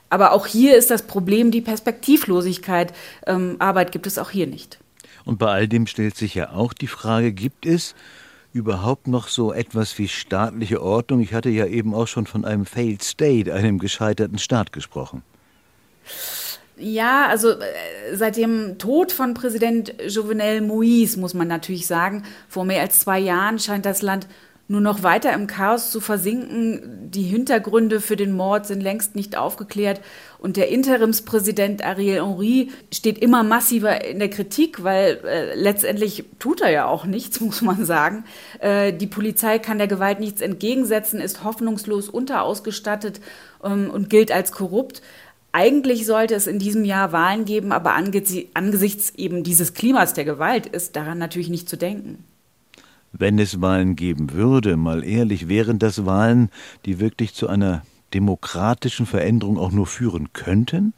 Aber 0.08 0.32
auch 0.32 0.46
hier 0.46 0.76
ist 0.76 0.90
das 0.90 1.02
Problem 1.02 1.50
die 1.50 1.60
Perspektivlosigkeit. 1.60 2.92
Ähm, 3.26 3.56
Arbeit 3.58 3.92
gibt 3.92 4.06
es 4.06 4.18
auch 4.18 4.30
hier 4.30 4.46
nicht. 4.46 4.81
Und 5.24 5.38
bei 5.38 5.46
all 5.46 5.68
dem 5.68 5.86
stellt 5.86 6.16
sich 6.16 6.34
ja 6.34 6.50
auch 6.50 6.72
die 6.72 6.86
Frage, 6.86 7.32
gibt 7.32 7.66
es 7.66 7.94
überhaupt 8.52 9.08
noch 9.08 9.28
so 9.28 9.52
etwas 9.52 9.98
wie 9.98 10.08
staatliche 10.08 10.82
Ordnung? 10.82 11.20
Ich 11.20 11.32
hatte 11.32 11.50
ja 11.50 11.66
eben 11.66 11.94
auch 11.94 12.06
schon 12.06 12.26
von 12.26 12.44
einem 12.44 12.66
Failed 12.66 13.02
State, 13.02 13.52
einem 13.52 13.78
gescheiterten 13.78 14.38
Staat 14.38 14.72
gesprochen. 14.72 15.22
Ja, 16.76 17.28
also 17.28 17.50
äh, 17.50 18.14
seit 18.14 18.36
dem 18.36 18.78
Tod 18.78 19.12
von 19.12 19.34
Präsident 19.34 19.94
Jovenel 20.08 20.62
Moïse 20.62 21.18
muss 21.18 21.34
man 21.34 21.46
natürlich 21.46 21.86
sagen, 21.86 22.24
vor 22.48 22.64
mehr 22.64 22.80
als 22.80 23.00
zwei 23.00 23.20
Jahren 23.20 23.58
scheint 23.58 23.86
das 23.86 24.02
Land 24.02 24.26
nur 24.68 24.80
noch 24.80 25.02
weiter 25.02 25.32
im 25.32 25.46
Chaos 25.46 25.90
zu 25.90 26.00
versinken. 26.00 27.10
Die 27.10 27.22
Hintergründe 27.22 28.00
für 28.00 28.16
den 28.16 28.32
Mord 28.32 28.66
sind 28.66 28.80
längst 28.80 29.14
nicht 29.14 29.36
aufgeklärt. 29.36 30.00
Und 30.38 30.56
der 30.56 30.68
Interimspräsident 30.68 31.84
Ariel 31.84 32.22
Henry 32.22 32.70
steht 32.92 33.18
immer 33.18 33.42
massiver 33.42 34.04
in 34.04 34.18
der 34.18 34.30
Kritik, 34.30 34.82
weil 34.82 35.20
äh, 35.24 35.54
letztendlich 35.54 36.24
tut 36.38 36.60
er 36.60 36.70
ja 36.70 36.86
auch 36.86 37.04
nichts, 37.04 37.40
muss 37.42 37.60
man 37.60 37.84
sagen. 37.84 38.24
Äh, 38.60 38.92
die 38.92 39.06
Polizei 39.06 39.58
kann 39.58 39.78
der 39.78 39.88
Gewalt 39.88 40.20
nichts 40.20 40.40
entgegensetzen, 40.40 41.20
ist 41.20 41.44
hoffnungslos 41.44 42.08
unterausgestattet 42.08 43.20
ähm, 43.62 43.90
und 43.90 44.10
gilt 44.10 44.32
als 44.32 44.52
korrupt. 44.52 45.02
Eigentlich 45.52 46.06
sollte 46.06 46.34
es 46.34 46.46
in 46.46 46.58
diesem 46.58 46.86
Jahr 46.86 47.12
Wahlen 47.12 47.44
geben, 47.44 47.72
aber 47.72 47.92
angesichts 47.94 49.10
eben 49.16 49.42
dieses 49.42 49.74
Klimas 49.74 50.14
der 50.14 50.24
Gewalt 50.24 50.64
ist 50.66 50.96
daran 50.96 51.18
natürlich 51.18 51.50
nicht 51.50 51.68
zu 51.68 51.76
denken 51.76 52.24
wenn 53.12 53.38
es 53.38 53.60
Wahlen 53.60 53.96
geben 53.96 54.32
würde, 54.32 54.76
mal 54.76 55.04
ehrlich, 55.04 55.48
wären 55.48 55.78
das 55.78 56.06
Wahlen, 56.06 56.50
die 56.86 56.98
wirklich 56.98 57.34
zu 57.34 57.48
einer 57.48 57.82
demokratischen 58.14 59.06
Veränderung 59.06 59.58
auch 59.58 59.72
nur 59.72 59.86
führen 59.86 60.32
könnten? 60.32 60.94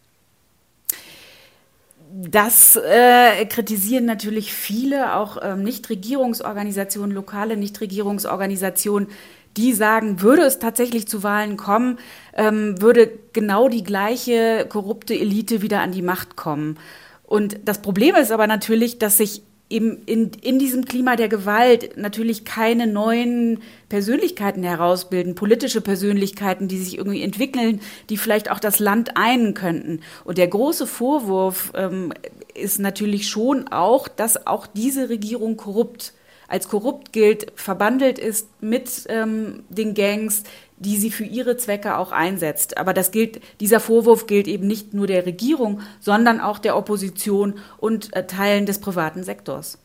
Das 2.17 2.77
äh, 2.77 3.45
kritisieren 3.47 4.05
natürlich 4.05 4.53
viele, 4.53 5.17
auch 5.17 5.37
ähm, 5.43 5.65
Nichtregierungsorganisationen, 5.65 7.11
lokale 7.11 7.57
Nichtregierungsorganisationen, 7.57 9.09
die 9.57 9.73
sagen, 9.73 10.21
würde 10.21 10.43
es 10.43 10.61
tatsächlich 10.61 11.09
zu 11.09 11.25
Wahlen 11.25 11.57
kommen, 11.57 11.99
ähm, 12.35 12.81
würde 12.81 13.11
genau 13.33 13.69
die 13.69 13.83
gleiche 13.83 14.67
korrupte 14.69 15.15
Elite 15.15 15.61
wieder 15.63 15.81
an 15.81 15.91
die 15.91 16.03
Macht 16.03 16.37
kommen. 16.37 16.79
Und 17.25 17.59
das 17.65 17.83
Problem 17.83 18.15
ist 18.15 18.31
aber 18.31 18.47
natürlich, 18.47 18.99
dass 18.99 19.17
sich 19.17 19.43
eben 19.71 20.03
in, 20.07 20.31
in 20.43 20.59
diesem 20.59 20.85
Klima 20.85 21.17
der 21.17 21.29
Gewalt 21.29 21.97
natürlich 21.97 22.45
keine 22.45 22.87
neuen 22.87 23.61
Persönlichkeiten 23.89 24.63
herausbilden, 24.63 25.35
politische 25.35 25.81
Persönlichkeiten, 25.81 26.69
die 26.69 26.79
sich 26.79 26.99
irgendwie 26.99 27.23
entwickeln, 27.23 27.81
die 28.11 28.17
vielleicht 28.17 28.51
auch 28.51 28.61
das 28.61 28.79
Land 28.79 29.17
einen 29.17 29.55
könnten. 29.55 30.01
Und 30.25 30.39
der 30.39 30.49
große 30.49 30.87
Vorwurf 30.87 31.73
ähm, 31.75 32.13
ist 32.55 32.79
natürlich 32.79 33.29
schon 33.29 33.69
auch, 33.69 34.07
dass 34.09 34.47
auch 34.47 34.67
diese 34.67 35.09
Regierung 35.09 35.57
korrupt 35.57 36.13
als 36.47 36.69
korrupt 36.69 37.13
gilt, 37.13 37.47
verbandelt 37.57 38.19
ist 38.19 38.49
mit 38.61 39.07
ähm, 39.09 39.65
den 39.71 39.95
Gangs, 39.95 40.45
die 40.85 40.97
sie 40.97 41.11
für 41.11 41.25
ihre 41.25 41.57
Zwecke 41.57 41.97
auch 41.97 42.13
einsetzt. 42.13 42.79
Aber 42.79 42.93
das 42.93 43.11
gilt, 43.11 43.41
dieser 43.61 43.81
Vorwurf 43.81 44.27
gilt 44.27 44.47
eben 44.47 44.67
nicht 44.67 44.95
nur 44.95 45.07
der 45.07 45.27
Regierung, 45.27 45.81
sondern 46.01 46.41
auch 46.41 46.59
der 46.59 46.77
Opposition 46.77 47.55
und 47.79 48.15
äh, 48.15 48.27
Teilen 48.27 48.67
des 48.67 48.79
privaten 48.79 49.25
Sektors. 49.25 49.79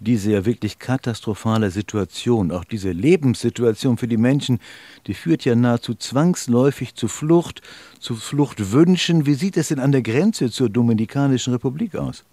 Diese 0.00 0.32
ja 0.32 0.44
wirklich 0.44 0.78
katastrophale 0.78 1.70
Situation, 1.70 2.50
auch 2.50 2.64
diese 2.64 2.90
Lebenssituation 2.90 3.96
für 3.96 4.08
die 4.08 4.16
Menschen, 4.16 4.58
die 5.06 5.14
führt 5.14 5.44
ja 5.44 5.54
nahezu 5.54 5.94
zwangsläufig 5.94 6.94
zu 6.94 7.08
Flucht, 7.08 7.62
zu 8.00 8.16
Fluchtwünschen. 8.16 9.24
Wie 9.24 9.34
sieht 9.34 9.56
es 9.56 9.68
denn 9.68 9.78
an 9.78 9.92
der 9.92 10.02
Grenze 10.02 10.50
zur 10.50 10.68
Dominikanischen 10.68 11.52
Republik 11.54 11.94
aus? 11.94 12.24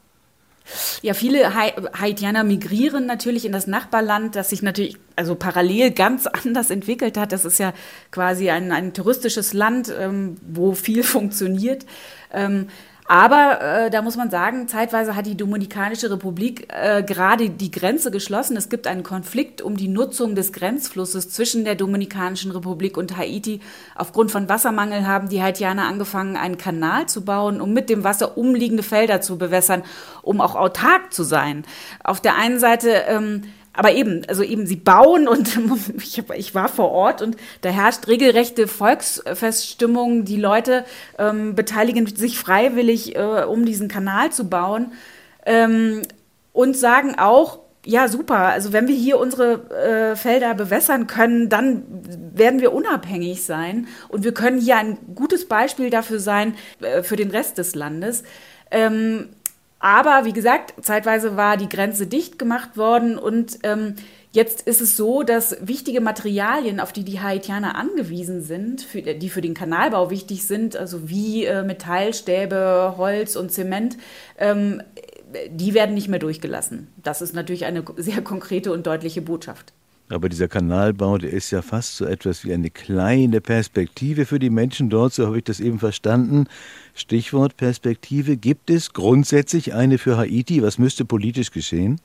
Ja, 1.02 1.14
viele 1.14 1.54
Haitianer 1.54 2.44
migrieren 2.44 3.06
natürlich 3.06 3.46
in 3.46 3.52
das 3.52 3.68
Nachbarland, 3.68 4.36
das 4.36 4.50
sich 4.50 4.62
natürlich 4.62 4.98
also 5.22 5.36
parallel 5.36 5.92
ganz 5.92 6.28
anders 6.46 6.72
entwickelt 6.72 7.18
hat. 7.18 7.32
Das 7.32 7.46
ist 7.46 7.60
ja 7.60 7.74
quasi 8.10 8.50
ein, 8.50 8.72
ein 8.72 8.94
touristisches 8.94 9.54
Land, 9.54 9.94
ähm, 9.98 10.38
wo 10.42 10.74
viel 10.74 11.04
funktioniert. 11.16 11.86
Ähm, 12.34 12.68
aber 13.08 13.62
äh, 13.62 13.90
da 13.90 14.02
muss 14.02 14.16
man 14.16 14.30
sagen, 14.30 14.70
zeitweise 14.70 15.18
hat 15.18 15.26
die 15.26 15.36
Dominikanische 15.36 16.10
Republik 16.10 16.68
äh, 16.70 17.04
gerade 17.04 17.50
die 17.50 17.70
Grenze 17.70 18.10
geschlossen. 18.10 18.56
Es 18.56 18.70
gibt 18.70 18.88
einen 18.88 19.04
Konflikt 19.04 19.62
um 19.62 19.76
die 19.76 19.90
Nutzung 19.90 20.34
des 20.34 20.54
Grenzflusses 20.54 21.30
zwischen 21.30 21.66
der 21.66 21.76
Dominikanischen 21.76 22.52
Republik 22.52 22.96
und 22.96 23.18
Haiti. 23.18 23.60
Aufgrund 23.96 24.32
von 24.32 24.48
Wassermangel 24.48 25.06
haben 25.06 25.28
die 25.28 25.44
Haitianer 25.44 25.88
angefangen, 25.88 26.38
einen 26.38 26.58
Kanal 26.58 27.08
zu 27.08 27.26
bauen, 27.26 27.60
um 27.60 27.74
mit 27.74 27.90
dem 27.90 28.06
Wasser 28.06 28.38
umliegende 28.38 28.84
Felder 28.84 29.20
zu 29.20 29.38
bewässern, 29.38 29.84
um 30.22 30.40
auch 30.40 30.56
autark 30.56 31.12
zu 31.12 31.24
sein. 31.24 31.66
Auf 32.06 32.22
der 32.22 32.38
einen 32.38 32.60
Seite 32.60 32.92
ähm, 33.08 33.42
aber 33.74 33.94
eben, 33.94 34.24
also 34.28 34.44
eben, 34.44 34.68
sie 34.68 34.76
bauen 34.76 35.28
und 35.28 35.58
ich, 35.98 36.24
ich 36.36 36.56
war 36.56 36.68
vor 36.68 36.92
Ort 36.92 37.22
und 37.22 37.38
da 37.62 37.70
herrscht 37.70 38.08
regelrechte 38.08 38.68
Volksfeststimmung. 38.68 40.26
Die 40.26 40.38
Leute 40.38 40.84
ähm, 41.18 41.56
beteiligen 41.56 42.06
sich 42.08 42.38
freiwillig, 42.38 43.16
äh, 43.16 43.44
um 43.44 43.66
diesen 43.66 43.88
Kanal 43.88 44.32
zu 44.32 44.50
bauen 44.50 44.92
ähm, 45.46 46.02
und 46.52 46.76
sagen 46.76 47.18
auch, 47.18 47.60
ja, 47.86 48.08
super. 48.08 48.38
Also 48.38 48.74
wenn 48.74 48.88
wir 48.88 48.96
hier 48.96 49.18
unsere 49.18 49.70
äh, 49.72 50.16
Felder 50.16 50.54
bewässern 50.54 51.08
können, 51.08 51.50
dann 51.50 51.84
werden 52.36 52.60
wir 52.60 52.74
unabhängig 52.74 53.44
sein 53.44 53.88
und 54.10 54.24
wir 54.24 54.34
können 54.34 54.60
hier 54.60 54.78
ein 54.78 54.98
gutes 55.16 55.48
Beispiel 55.48 55.90
dafür 55.90 56.20
sein 56.20 56.56
äh, 56.82 57.04
für 57.04 57.16
den 57.16 57.32
Rest 57.32 57.58
des 57.58 57.74
Landes. 57.74 58.24
Ähm, 58.70 59.30
aber 59.82 60.26
wie 60.26 60.34
gesagt, 60.34 60.74
zeitweise 60.86 61.36
war 61.38 61.58
die 61.58 61.68
Grenze 61.68 62.06
dicht 62.06 62.38
gemacht 62.38 62.78
worden 62.78 63.18
und 63.18 63.58
ähm, 63.64 63.96
jetzt 64.32 64.62
ist 64.68 64.80
es 64.80 64.96
so, 64.96 65.24
dass 65.24 65.58
wichtige 65.60 66.02
Materialien, 66.02 66.80
auf 66.80 66.94
die 66.94 67.04
die 67.04 67.20
Haitianer 67.20 67.76
angewiesen 67.76 68.42
sind, 68.42 68.82
für, 68.82 69.02
die 69.02 69.30
für 69.30 69.42
den 69.42 69.56
Kanalbau 69.56 70.12
wichtig 70.12 70.46
sind, 70.46 70.76
also 70.78 71.10
wie 71.10 71.46
äh, 71.46 71.64
Metallstäbe, 71.64 72.94
Holz 72.98 73.36
und 73.36 73.52
Zement, 73.52 73.98
ähm, 74.38 74.84
die 75.50 75.74
werden 75.74 75.96
nicht 75.96 76.10
mehr 76.10 76.20
durchgelassen. 76.20 76.88
Das 76.98 77.24
ist 77.24 77.34
natürlich 77.34 77.66
eine 77.66 77.84
sehr 77.98 78.22
konkrete 78.22 78.72
und 78.72 78.86
deutliche 78.86 79.24
Botschaft. 79.24 79.74
Aber 80.12 80.28
dieser 80.28 80.48
Kanalbau, 80.48 81.18
der 81.18 81.32
ist 81.32 81.52
ja 81.52 81.62
fast 81.62 81.96
so 81.96 82.06
etwas 82.06 82.44
wie 82.44 82.54
eine 82.54 82.70
kleine 82.70 83.40
Perspektive 83.40 84.26
für 84.26 84.40
die 84.40 84.50
Menschen 84.50 84.90
dort, 84.90 85.14
so 85.14 85.26
habe 85.26 85.38
ich 85.38 85.44
das 85.46 85.60
eben 85.60 85.80
verstanden. 85.80 86.48
Stichwort 86.94 87.56
Perspektive. 87.56 88.36
Gibt 88.36 88.70
es 88.70 88.94
grundsätzlich 88.94 89.74
eine 89.74 89.98
für 89.98 90.18
Haiti? 90.18 90.62
Was 90.62 90.78
müsste 90.78 91.06
politisch 91.06 91.52
geschehen? 91.52 92.02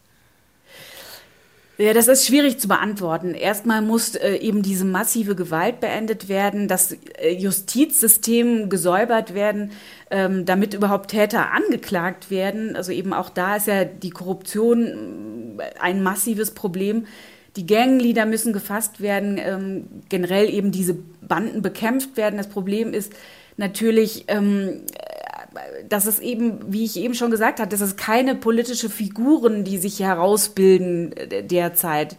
Ja, 1.78 1.92
das 1.92 2.08
ist 2.08 2.26
schwierig 2.26 2.58
zu 2.58 2.68
beantworten. 2.68 3.34
Erstmal 3.34 3.82
muss 3.82 4.14
äh, 4.14 4.36
eben 4.36 4.62
diese 4.62 4.86
massive 4.86 5.34
Gewalt 5.34 5.80
beendet 5.80 6.30
werden, 6.30 6.68
das 6.68 6.96
äh, 7.18 7.34
Justizsystem 7.36 8.70
gesäubert 8.70 9.34
werden, 9.34 9.72
ähm, 10.10 10.46
damit 10.46 10.72
überhaupt 10.72 11.10
Täter 11.10 11.52
angeklagt 11.52 12.30
werden. 12.30 12.76
Also 12.76 12.92
eben 12.92 13.12
auch 13.12 13.28
da 13.28 13.56
ist 13.56 13.66
ja 13.66 13.84
die 13.84 14.08
Korruption 14.08 15.58
äh, 15.58 15.78
ein 15.78 16.02
massives 16.02 16.52
Problem. 16.52 17.06
Die 17.56 17.66
Gangleader 17.66 18.26
müssen 18.26 18.52
gefasst 18.52 19.00
werden, 19.00 19.38
ähm, 19.38 19.86
generell 20.08 20.52
eben 20.52 20.72
diese 20.72 20.94
Banden 21.22 21.62
bekämpft 21.62 22.16
werden. 22.16 22.36
Das 22.36 22.48
Problem 22.48 22.92
ist 22.92 23.12
natürlich, 23.56 24.24
ähm, 24.28 24.82
dass 25.88 26.06
es 26.06 26.18
eben, 26.18 26.72
wie 26.72 26.84
ich 26.84 26.96
eben 26.96 27.14
schon 27.14 27.30
gesagt 27.30 27.60
habe, 27.60 27.70
dass 27.70 27.80
es 27.80 27.96
keine 27.96 28.34
politische 28.34 28.90
Figuren, 28.90 29.64
die 29.64 29.78
sich 29.78 30.00
herausbilden 30.00 31.12
äh, 31.16 31.42
derzeit. 31.42 32.16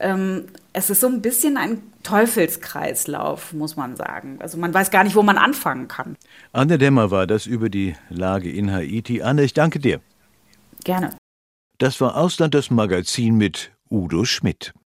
Ähm, 0.00 0.46
es 0.72 0.90
ist 0.90 1.00
so 1.00 1.08
ein 1.08 1.22
bisschen 1.22 1.56
ein 1.56 1.82
Teufelskreislauf, 2.02 3.52
muss 3.52 3.76
man 3.76 3.96
sagen. 3.96 4.38
Also 4.40 4.58
man 4.58 4.72
weiß 4.72 4.90
gar 4.90 5.02
nicht, 5.04 5.16
wo 5.16 5.22
man 5.22 5.38
anfangen 5.38 5.88
kann. 5.88 6.16
Anne 6.52 6.78
Dämmer 6.78 7.10
war 7.10 7.26
das 7.26 7.46
über 7.46 7.68
die 7.68 7.96
Lage 8.08 8.50
in 8.50 8.72
Haiti. 8.72 9.22
Anne, 9.22 9.42
ich 9.42 9.54
danke 9.54 9.78
dir. 9.78 10.00
Gerne. 10.84 11.16
Das 11.78 12.00
war 12.00 12.16
Ausland 12.16 12.54
das 12.54 12.70
Magazin 12.70 13.36
mit 13.36 13.72
Udo 13.90 14.24
Schmidt. 14.24 14.72